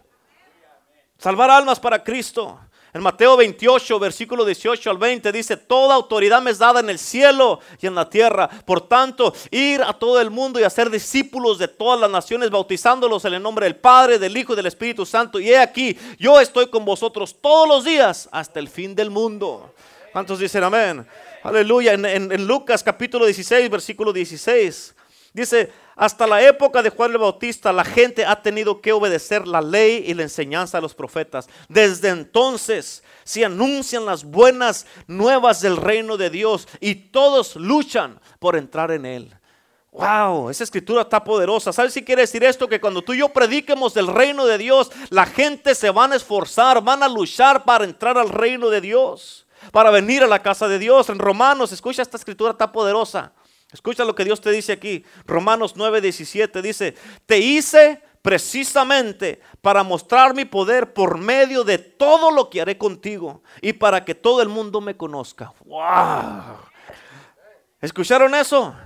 [1.18, 2.60] Salvar almas para Cristo.
[2.94, 7.00] En Mateo 28, versículo 18 al 20 dice, toda autoridad me es dada en el
[7.00, 8.48] cielo y en la tierra.
[8.48, 13.24] Por tanto, ir a todo el mundo y hacer discípulos de todas las naciones, bautizándolos
[13.24, 15.40] en el nombre del Padre, del Hijo y del Espíritu Santo.
[15.40, 19.74] Y he aquí, yo estoy con vosotros todos los días hasta el fin del mundo.
[20.12, 21.04] ¿Cuántos dicen amén?
[21.42, 21.94] Aleluya.
[21.94, 24.94] En, en Lucas capítulo 16, versículo 16.
[25.32, 29.60] Dice, hasta la época de Juan el Bautista la gente ha tenido que obedecer la
[29.60, 31.48] ley y la enseñanza de los profetas.
[31.68, 38.56] Desde entonces se anuncian las buenas nuevas del reino de Dios y todos luchan por
[38.56, 39.34] entrar en él.
[39.92, 41.72] Wow, esa escritura está poderosa.
[41.72, 42.68] ¿Sabes si quiere decir esto?
[42.68, 46.16] Que cuando tú y yo prediquemos del reino de Dios, la gente se van a
[46.16, 50.66] esforzar, van a luchar para entrar al reino de Dios, para venir a la casa
[50.66, 51.08] de Dios.
[51.10, 53.32] En Romanos, escucha esta escritura está poderosa.
[53.74, 55.04] Escucha lo que Dios te dice aquí.
[55.26, 56.94] Romanos 9:17 dice,
[57.26, 63.42] te hice precisamente para mostrar mi poder por medio de todo lo que haré contigo
[63.60, 65.52] y para que todo el mundo me conozca.
[65.64, 66.56] ¡Wow!
[67.80, 68.76] ¿Escucharon eso?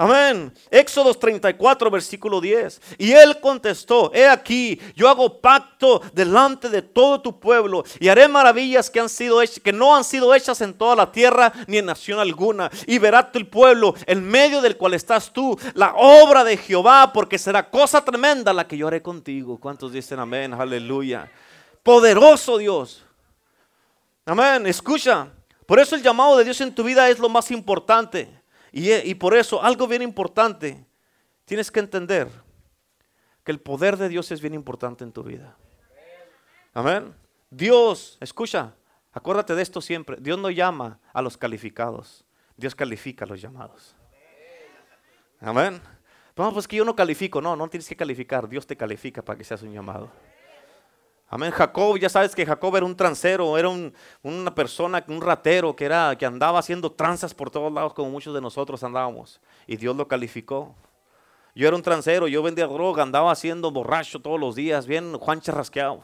[0.00, 0.52] Amén.
[0.70, 2.80] Éxodos 34, versículo 10.
[2.98, 8.28] Y él contestó, he aquí, yo hago pacto delante de todo tu pueblo y haré
[8.28, 11.78] maravillas que, han sido hechas, que no han sido hechas en toda la tierra ni
[11.78, 12.70] en nación alguna.
[12.86, 17.36] Y verá tu pueblo en medio del cual estás tú, la obra de Jehová, porque
[17.36, 19.58] será cosa tremenda la que yo haré contigo.
[19.58, 20.54] ¿Cuántos dicen amén?
[20.54, 21.28] Aleluya.
[21.82, 23.04] Poderoso Dios.
[24.24, 24.64] Amén.
[24.68, 25.26] Escucha.
[25.66, 28.38] Por eso el llamado de Dios en tu vida es lo más importante.
[28.72, 30.84] Y, por eso, algo bien importante,
[31.44, 32.28] tienes que entender
[33.44, 35.56] que el poder de Dios es bien importante en tu vida.
[36.74, 37.14] Amén.
[37.50, 38.74] Dios, escucha,
[39.12, 40.16] acuérdate de esto siempre.
[40.20, 42.24] Dios no llama a los calificados,
[42.56, 43.94] Dios califica a los llamados.
[45.40, 45.80] Amén.
[46.36, 47.40] No, pues que yo no califico.
[47.40, 48.48] No, no tienes que calificar.
[48.48, 50.10] Dios te califica para que seas un llamado.
[51.30, 51.50] Amén.
[51.50, 53.68] Jacob, ya sabes que Jacob era un transero, era
[54.22, 58.32] una persona, un ratero que, era, que andaba haciendo tranzas por todos lados como muchos
[58.34, 59.38] de nosotros andábamos.
[59.66, 60.74] Y Dios lo calificó.
[61.54, 65.40] Yo era un transero, yo vendía droga, andaba haciendo borracho todos los días, bien Juan
[65.40, 66.02] charrasqueado.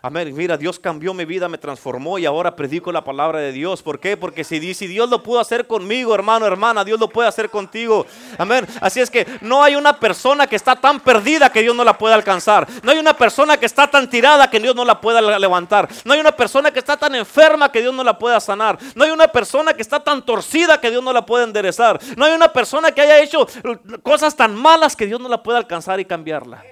[0.00, 0.32] Amén.
[0.32, 3.82] Mira, Dios cambió mi vida, me transformó y ahora predico la palabra de Dios.
[3.82, 4.16] ¿Por qué?
[4.16, 8.06] Porque si, si Dios lo pudo hacer conmigo, hermano, hermana, Dios lo puede hacer contigo.
[8.38, 8.64] Amén.
[8.80, 11.98] Así es que no hay una persona que está tan perdida que Dios no la
[11.98, 12.68] pueda alcanzar.
[12.84, 15.88] No hay una persona que está tan tirada que Dios no la pueda levantar.
[16.04, 18.78] No hay una persona que está tan enferma que Dios no la pueda sanar.
[18.94, 21.98] No hay una persona que está tan torcida que Dios no la pueda enderezar.
[22.16, 23.48] No hay una persona que haya hecho
[24.04, 26.62] cosas tan malas que Dios no la pueda alcanzar y cambiarla.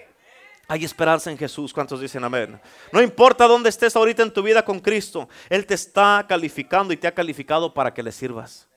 [0.68, 1.72] Hay esperanza en Jesús.
[1.72, 2.60] ¿Cuántos dicen amén?
[2.92, 6.96] No importa dónde estés ahorita en tu vida con Cristo, Él te está calificando y
[6.96, 8.68] te ha calificado para que le sirvas.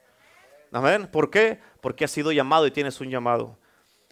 [0.72, 1.08] Amén.
[1.12, 1.60] ¿Por qué?
[1.82, 3.58] Porque has sido llamado y tienes un llamado.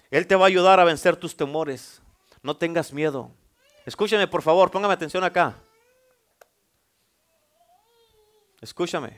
[0.10, 2.02] Él te va a ayudar a vencer tus temores.
[2.42, 3.32] No tengas miedo.
[3.86, 5.56] Escúchame, por favor, póngame atención acá.
[8.60, 9.18] Escúchame.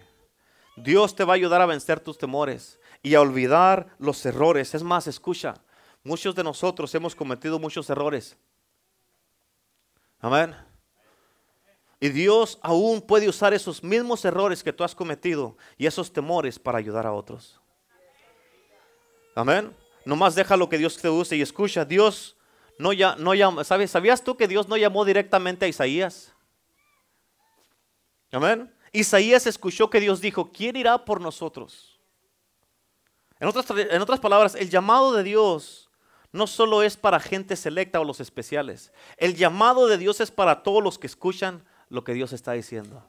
[0.75, 4.75] Dios te va a ayudar a vencer tus temores y a olvidar los errores.
[4.75, 5.55] Es más, escucha.
[6.03, 8.37] Muchos de nosotros hemos cometido muchos errores.
[10.19, 10.55] Amén.
[11.99, 16.57] Y Dios aún puede usar esos mismos errores que tú has cometido y esos temores
[16.57, 17.59] para ayudar a otros.
[19.35, 19.75] Amén.
[20.05, 21.83] Nomás deja lo que Dios te use y escucha.
[21.83, 22.37] Dios
[22.77, 23.63] no, ya, no llama.
[23.63, 23.91] ¿sabes?
[23.91, 26.33] ¿Sabías tú que Dios no llamó directamente a Isaías?
[28.31, 28.73] Amén.
[28.91, 31.99] Isaías escuchó que Dios dijo, ¿quién irá por nosotros?
[33.39, 35.88] En otras, en otras palabras, el llamado de Dios
[36.31, 38.91] no solo es para gente selecta o los especiales.
[39.17, 43.03] El llamado de Dios es para todos los que escuchan lo que Dios está diciendo.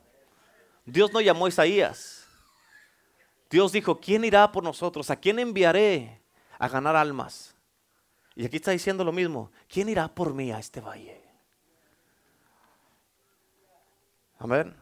[0.86, 2.26] Dios no llamó a Isaías.
[3.50, 5.10] Dios dijo, ¿quién irá por nosotros?
[5.10, 6.22] ¿A quién enviaré
[6.58, 7.54] a ganar almas?
[8.34, 9.50] Y aquí está diciendo lo mismo.
[9.68, 11.20] ¿Quién irá por mí a este valle?
[14.38, 14.74] Amén.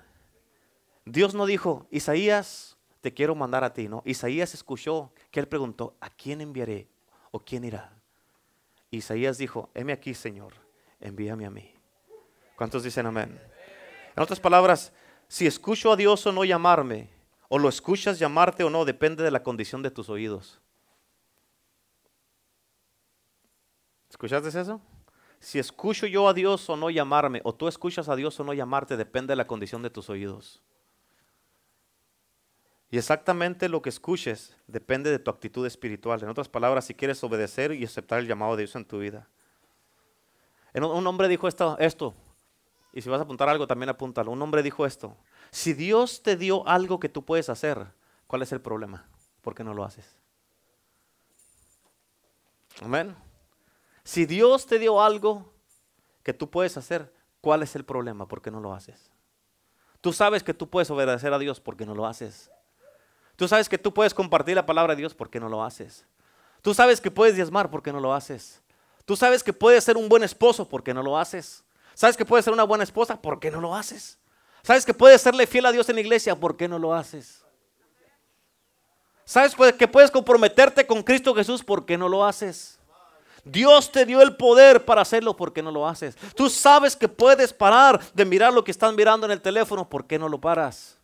[1.05, 4.03] Dios no dijo, Isaías, te quiero mandar a ti, ¿no?
[4.05, 6.89] Isaías escuchó que él preguntó, ¿a quién enviaré
[7.33, 7.98] o quién irá?
[8.91, 10.55] Isaías dijo, heme aquí, Señor,
[11.01, 11.75] envíame a mí.
[12.57, 13.41] ¿Cuántos dicen amén?
[14.17, 14.93] En otras palabras,
[15.29, 17.11] si escucho a Dios o no llamarme,
[17.49, 20.61] o lo escuchas llamarte o no, depende de la condición de tus oídos.
[24.11, 24.81] ¿Escuchaste eso?
[25.41, 28.53] Si escucho yo a Dios o no llamarme, o tú escuchas a Dios o no
[28.53, 30.63] llamarte, depende de la condición de tus oídos.
[32.91, 36.23] Y exactamente lo que escuches depende de tu actitud espiritual.
[36.23, 39.29] En otras palabras, si quieres obedecer y aceptar el llamado de Dios en tu vida.
[40.75, 42.15] Un hombre dijo esto, esto,
[42.93, 44.31] y si vas a apuntar algo, también apúntalo.
[44.31, 45.17] Un hombre dijo esto,
[45.51, 47.87] si Dios te dio algo que tú puedes hacer,
[48.27, 49.09] ¿cuál es el problema?
[49.43, 50.17] ¿Por qué no lo haces?
[52.81, 53.15] Amén.
[54.05, 55.53] Si Dios te dio algo
[56.23, 58.27] que tú puedes hacer, ¿cuál es el problema?
[58.27, 59.11] ¿Por qué no lo haces?
[60.01, 62.51] Tú sabes que tú puedes obedecer a Dios, ¿por qué no lo haces?
[63.39, 66.05] Tú sabes que tú puedes compartir la palabra de Dios, ¿por qué no lo haces?
[66.61, 68.61] Tú sabes que puedes diezmar, ¿por qué no lo haces?
[69.05, 71.63] Tú sabes que puedes ser un buen esposo, ¿por qué no lo haces?
[71.95, 73.23] ¿Sabes que puedes ser una buena esposa?
[73.23, 74.19] ¿Por qué no lo haces?
[74.65, 76.35] ¿Sabes que puedes serle fiel a Dios en la iglesia?
[76.35, 77.45] ¿Por qué no lo haces?
[79.25, 81.63] ¿Sabes que puedes comprometerte con Cristo Jesús?
[81.63, 82.81] ¿Por qué no lo haces?
[83.45, 86.17] Dios te dio el poder para hacerlo, ¿por qué no lo haces?
[86.35, 90.09] Tú sabes que puedes parar de mirar lo que están mirando en el teléfono, ¿por
[90.09, 90.98] qué no lo paras?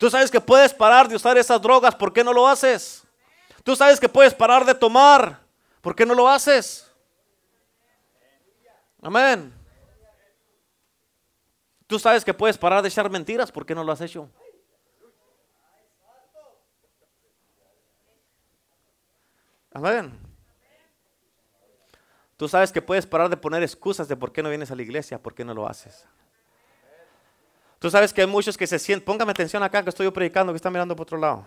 [0.00, 3.06] Tú sabes que puedes parar de usar esas drogas, ¿por qué no lo haces?
[3.62, 5.38] Tú sabes que puedes parar de tomar,
[5.82, 6.90] ¿por qué no lo haces?
[9.02, 9.52] Amén.
[11.86, 14.30] Tú sabes que puedes parar de echar mentiras, ¿por qué no lo has hecho?
[19.74, 20.18] Amén.
[22.38, 24.80] Tú sabes que puedes parar de poner excusas de por qué no vienes a la
[24.80, 26.06] iglesia, por qué no lo haces.
[27.80, 30.52] Tú sabes que hay muchos que se sienten, póngame atención acá que estoy yo predicando,
[30.52, 31.46] que están mirando por otro lado.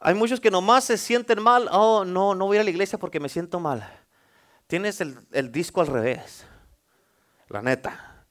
[0.00, 3.18] Hay muchos que nomás se sienten mal, oh no, no voy a la iglesia porque
[3.18, 3.90] me siento mal.
[4.66, 6.44] Tienes el, disco al revés,
[7.48, 8.26] la neta.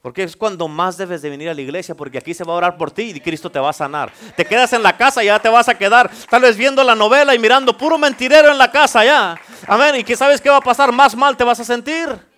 [0.00, 2.56] Porque es cuando más debes de venir a la iglesia, porque aquí se va a
[2.56, 4.10] orar por ti y Cristo te va a sanar.
[4.36, 6.94] Te quedas en la casa y ya te vas a quedar, tal vez viendo la
[6.94, 9.38] novela y mirando puro mentirero en la casa ya.
[9.66, 9.96] Amén.
[9.96, 12.35] Y que sabes qué va a pasar, más mal te vas a sentir.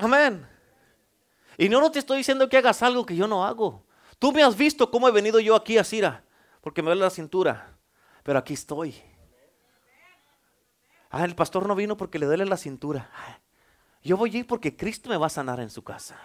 [0.00, 0.46] Amén.
[1.58, 3.84] Y no, no te estoy diciendo que hagas algo que yo no hago.
[4.18, 6.24] Tú me has visto cómo he venido yo aquí a Sira,
[6.62, 7.76] porque me duele la cintura,
[8.22, 8.94] pero aquí estoy.
[11.10, 13.10] Ah, el pastor no vino porque le duele la cintura.
[14.02, 16.18] Yo voy a ir porque Cristo me va a sanar en su casa.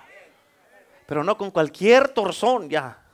[1.06, 3.05] Pero no con cualquier torzón ya.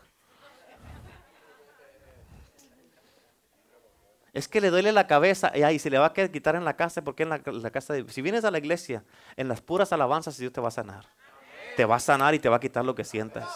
[4.34, 7.03] Es que le duele la cabeza y se le va a quitar en la casa
[7.03, 7.39] porque en la,
[7.71, 9.03] casa, si vienes a la iglesia,
[9.36, 11.05] en las puras alabanzas Dios te va a sanar.
[11.75, 13.47] Te va a sanar y te va a quitar lo que sientas.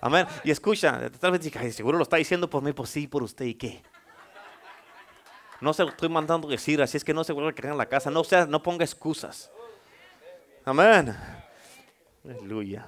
[0.00, 0.26] Amén.
[0.42, 3.54] Y escucha, tal vez seguro lo está diciendo por mí, pues sí, por usted y
[3.54, 3.82] qué.
[5.60, 7.78] No se lo estoy mandando decir, así es que no se vuelve a quedar en
[7.78, 8.10] la casa.
[8.10, 9.50] No, sea, no ponga excusas.
[10.64, 11.16] Amén.
[12.24, 12.86] Aleluya.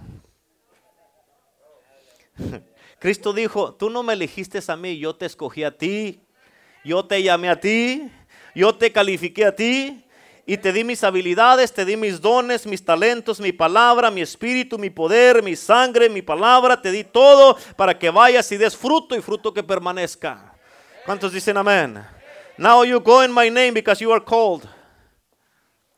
[2.98, 6.25] Cristo dijo, tú no me elegiste a mí, yo te escogí a ti,
[6.86, 8.08] yo te llamé a ti,
[8.54, 10.04] yo te califiqué a ti
[10.46, 14.78] y te di mis habilidades, te di mis dones, mis talentos, mi palabra, mi espíritu,
[14.78, 19.16] mi poder, mi sangre, mi palabra, te di todo para que vayas y des fruto
[19.16, 20.54] y fruto que permanezca.
[21.04, 22.04] ¿Cuántos dicen amén?
[22.56, 24.62] Now you go in my name because you are called.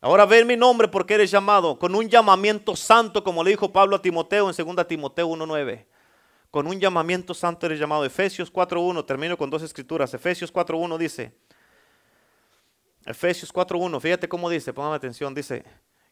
[0.01, 3.97] Ahora ven mi nombre porque eres llamado con un llamamiento santo, como le dijo Pablo
[3.97, 5.84] a Timoteo en 2 Timoteo 1.9.
[6.59, 8.04] Con un llamamiento santo eres llamado.
[8.04, 10.12] Efesios 4.1, termino con dos escrituras.
[10.12, 11.32] Efesios 4.1 dice,
[13.06, 15.64] Efesios 4.1, fíjate cómo dice, póngame atención, dice,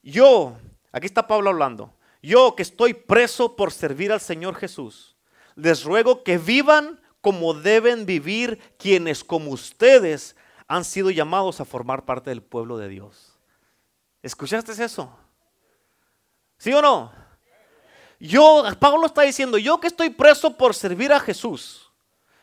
[0.05, 0.57] yo,
[0.93, 1.93] aquí está Pablo hablando,
[2.23, 5.17] yo que estoy preso por servir al Señor Jesús,
[5.57, 10.37] les ruego que vivan como deben vivir quienes como ustedes
[10.69, 13.37] han sido llamados a formar parte del pueblo de Dios.
[14.23, 15.13] ¿Escuchaste eso?
[16.57, 17.26] ¿Sí o no?
[18.19, 21.93] Yo, Pablo está diciendo, yo que estoy preso por servir a Jesús,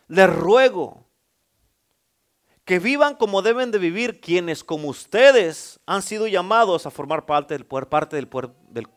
[0.07, 1.03] les ruego
[2.65, 7.53] que vivan como deben de vivir quienes como ustedes han sido llamados a formar parte
[7.53, 8.29] del parte del,
[8.69, 8.87] del,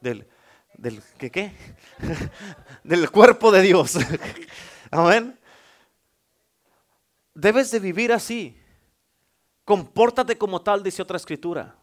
[0.00, 0.28] del,
[0.74, 1.52] del ¿qué, qué?
[2.84, 3.96] del cuerpo de Dios.
[4.90, 5.38] Amén.
[7.34, 8.60] Debes de vivir así.
[9.64, 11.76] Compórtate como tal, dice otra escritura.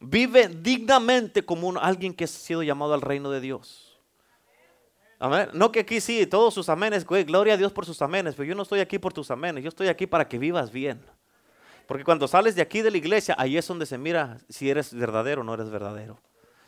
[0.00, 3.98] Vive dignamente como alguien que ha sido llamado al reino de Dios.
[5.18, 5.50] Amén.
[5.52, 8.54] No que aquí sí, todos sus amenes, gloria a Dios por sus amenes, pero yo
[8.54, 11.04] no estoy aquí por tus amenes, yo estoy aquí para que vivas bien.
[11.86, 14.94] Porque cuando sales de aquí de la iglesia, ahí es donde se mira si eres
[14.94, 16.18] verdadero o no eres verdadero.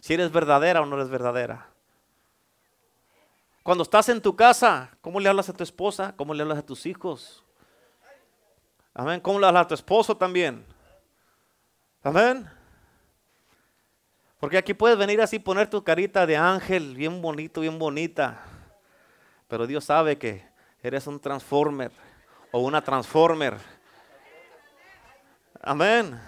[0.01, 1.69] Si eres verdadera o no eres verdadera.
[3.63, 6.13] Cuando estás en tu casa, ¿cómo le hablas a tu esposa?
[6.17, 7.43] ¿Cómo le hablas a tus hijos?
[8.93, 9.21] Amén.
[9.21, 10.67] ¿Cómo le hablas a tu esposo también?
[12.03, 12.51] Amén.
[14.43, 18.43] Porque aquí puedes venir así, poner tu carita de ángel, bien bonito, bien bonita.
[19.47, 20.45] Pero Dios sabe que
[20.83, 21.93] eres un transformer
[22.51, 23.57] o una transformer.
[25.61, 26.21] Amén.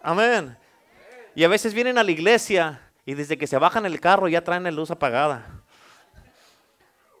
[0.00, 0.56] Amén.
[1.34, 4.44] Y a veces vienen a la iglesia y desde que se bajan el carro ya
[4.44, 5.44] traen la luz apagada.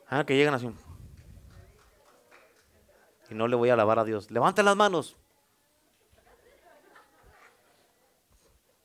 [0.08, 0.70] Ah, que llegan así.
[3.28, 4.30] y no le voy a alabar a Dios.
[4.30, 5.16] Levante las manos.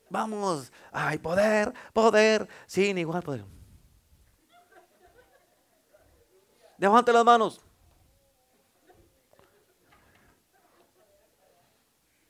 [0.09, 3.43] Vamos, ay, poder, poder, sin igual poder.
[6.77, 7.61] Levante las manos.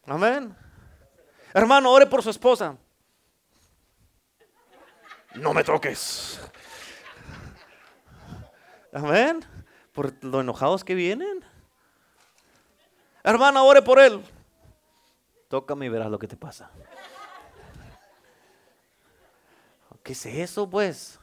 [0.08, 0.56] Amén.
[1.54, 2.78] Hermano, ore por su esposa.
[5.36, 6.40] No me toques.
[8.94, 9.46] Amén.
[9.92, 11.44] Por lo enojados que vienen.
[13.24, 14.24] Hermana, ore por él.
[15.50, 16.72] Tócame y verás lo que te pasa.
[20.08, 21.20] ¿Qué es eso, pues?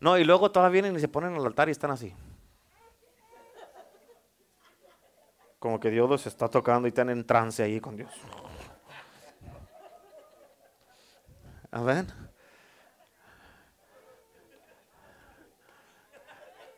[0.00, 2.14] No, y luego todas vienen y se ponen al altar y están así.
[5.58, 8.10] Como que Dios los está tocando y están en trance ahí con Dios.
[11.70, 12.10] Amén.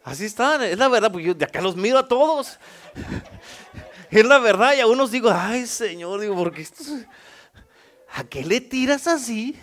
[0.03, 2.59] Así están, es la verdad, pues yo de acá los miro a todos.
[4.11, 6.83] Es la verdad, y a unos digo, ay Señor, digo, porque esto,
[8.15, 9.57] ¿a qué le tiras así?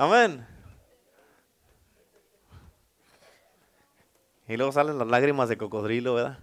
[0.00, 0.46] Amén.
[4.46, 6.38] Y luego salen las lágrimas de cocodrilo, ¿verdad?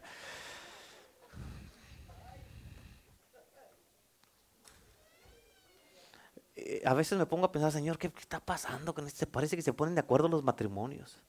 [6.58, 9.26] Eh, a veces me pongo a pensar, Señor, ¿qué, está pasando con este?
[9.26, 11.24] Parece que se ponen de acuerdo los matrimonios.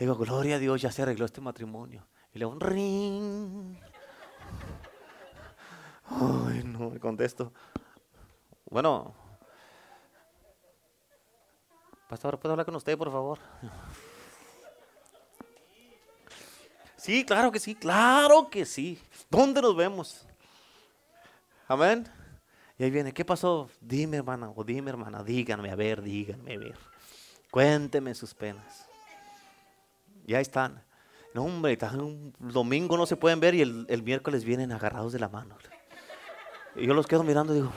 [0.00, 2.08] Digo, gloria a Dios, ya se arregló este matrimonio.
[2.34, 3.78] Y le digo, ring.
[6.06, 7.52] Ay, no, me contesto.
[8.68, 9.14] Bueno,
[12.08, 13.38] Pastor, ¿puedo hablar con usted, por favor?
[16.96, 19.00] Sí, claro que sí, claro que sí.
[19.28, 20.26] ¿Dónde nos vemos?
[21.68, 22.08] Amén.
[22.78, 23.68] Y ahí viene, ¿qué pasó?
[23.80, 26.78] Dime, hermana, o dime, hermana, díganme, a ver, díganme, a ver.
[27.50, 28.86] Cuénteme sus penas.
[30.26, 30.84] Y ahí están.
[31.34, 35.18] No, hombre, un domingo no se pueden ver y el, el miércoles vienen agarrados de
[35.18, 35.56] la mano.
[36.76, 37.72] Y yo los quedo mirando y digo,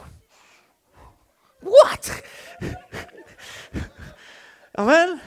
[1.62, 2.80] ¿what?
[4.80, 5.22] Amén.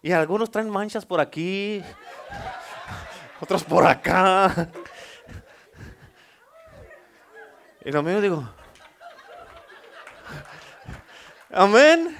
[0.00, 1.84] Y algunos traen manchas por aquí,
[3.42, 4.70] otros por acá.
[7.84, 8.48] Y lo mío digo,
[11.52, 12.16] amén.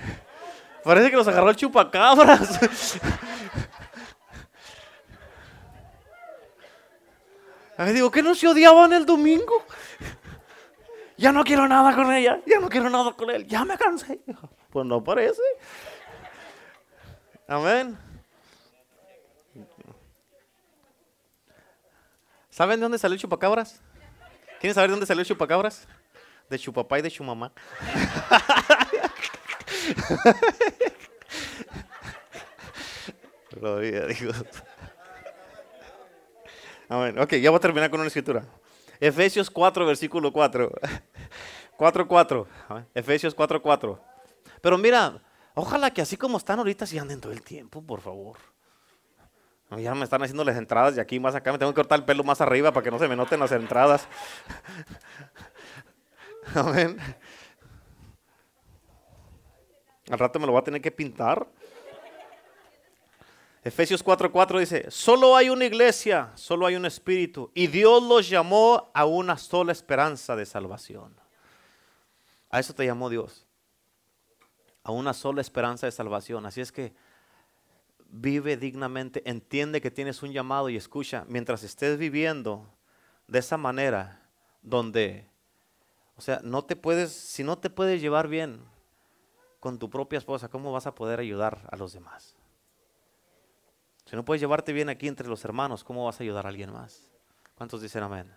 [0.85, 3.01] Parece que los agarró el chupacabras.
[7.79, 9.65] A digo, ¿qué no se odiaban el domingo?
[11.17, 14.21] Ya no quiero nada con ella, ya no quiero nada con él, ya me cansé.
[14.75, 15.41] Pues no parece.
[17.47, 17.97] Amén.
[22.51, 23.81] ¿Saben de dónde salió el chupacabras?
[24.59, 25.87] ¿Quieren saber de dónde salió el chupacabras?
[26.51, 27.53] De chupapá y de chumamá.
[33.53, 34.45] Gloria a Dios.
[36.89, 37.17] Amén.
[37.21, 38.45] Ok, ya voy a terminar con una escritura.
[38.99, 40.73] Efesios 4, versículo 4.
[41.77, 42.49] 4, 4.
[42.93, 44.14] Efesios 4, 4.
[44.65, 45.21] Pero mira,
[45.53, 48.39] ojalá que así como están ahorita, si anden todo el tiempo, por favor.
[49.77, 52.07] Ya me están haciendo las entradas y aquí más acá me tengo que cortar el
[52.07, 54.09] pelo más arriba para que no se me noten las entradas.
[56.55, 56.97] Amén.
[60.11, 61.47] Al rato me lo voy a tener que pintar.
[63.63, 68.91] Efesios 4:4 dice, solo hay una iglesia, solo hay un espíritu, y Dios los llamó
[68.95, 71.15] a una sola esperanza de salvación.
[72.49, 73.44] A eso te llamó Dios
[74.85, 76.47] a una sola esperanza de salvación.
[76.47, 76.95] Así es que
[78.11, 82.71] vive dignamente, entiende que tienes un llamado y escucha, mientras estés viviendo
[83.27, 84.21] de esa manera,
[84.63, 85.29] donde,
[86.17, 88.61] o sea, no te puedes, si no te puedes llevar bien
[89.59, 92.37] con tu propia esposa, ¿cómo vas a poder ayudar a los demás?
[94.05, 96.71] Si no puedes llevarte bien aquí entre los hermanos, ¿cómo vas a ayudar a alguien
[96.71, 97.09] más?
[97.55, 98.31] ¿Cuántos dicen amén?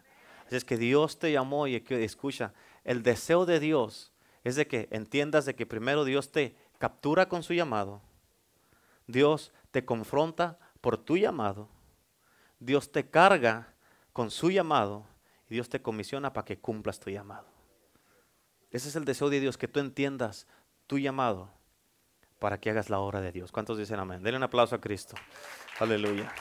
[0.45, 2.53] Así es que Dios te llamó y escucha,
[2.85, 4.13] el deseo de Dios
[4.47, 8.01] es de que entiendas de que primero Dios te captura con su llamado,
[9.05, 11.67] Dios te confronta por tu llamado,
[12.59, 13.73] Dios te carga
[14.13, 15.05] con su llamado
[15.49, 17.47] y Dios te comisiona para que cumplas tu llamado.
[18.71, 20.47] Ese es el deseo de Dios, que tú entiendas
[20.87, 21.49] tu llamado
[22.39, 23.51] para que hagas la obra de Dios.
[23.51, 24.23] ¿Cuántos dicen amén?
[24.23, 25.15] Denle un aplauso a Cristo.
[25.79, 26.31] Aleluya.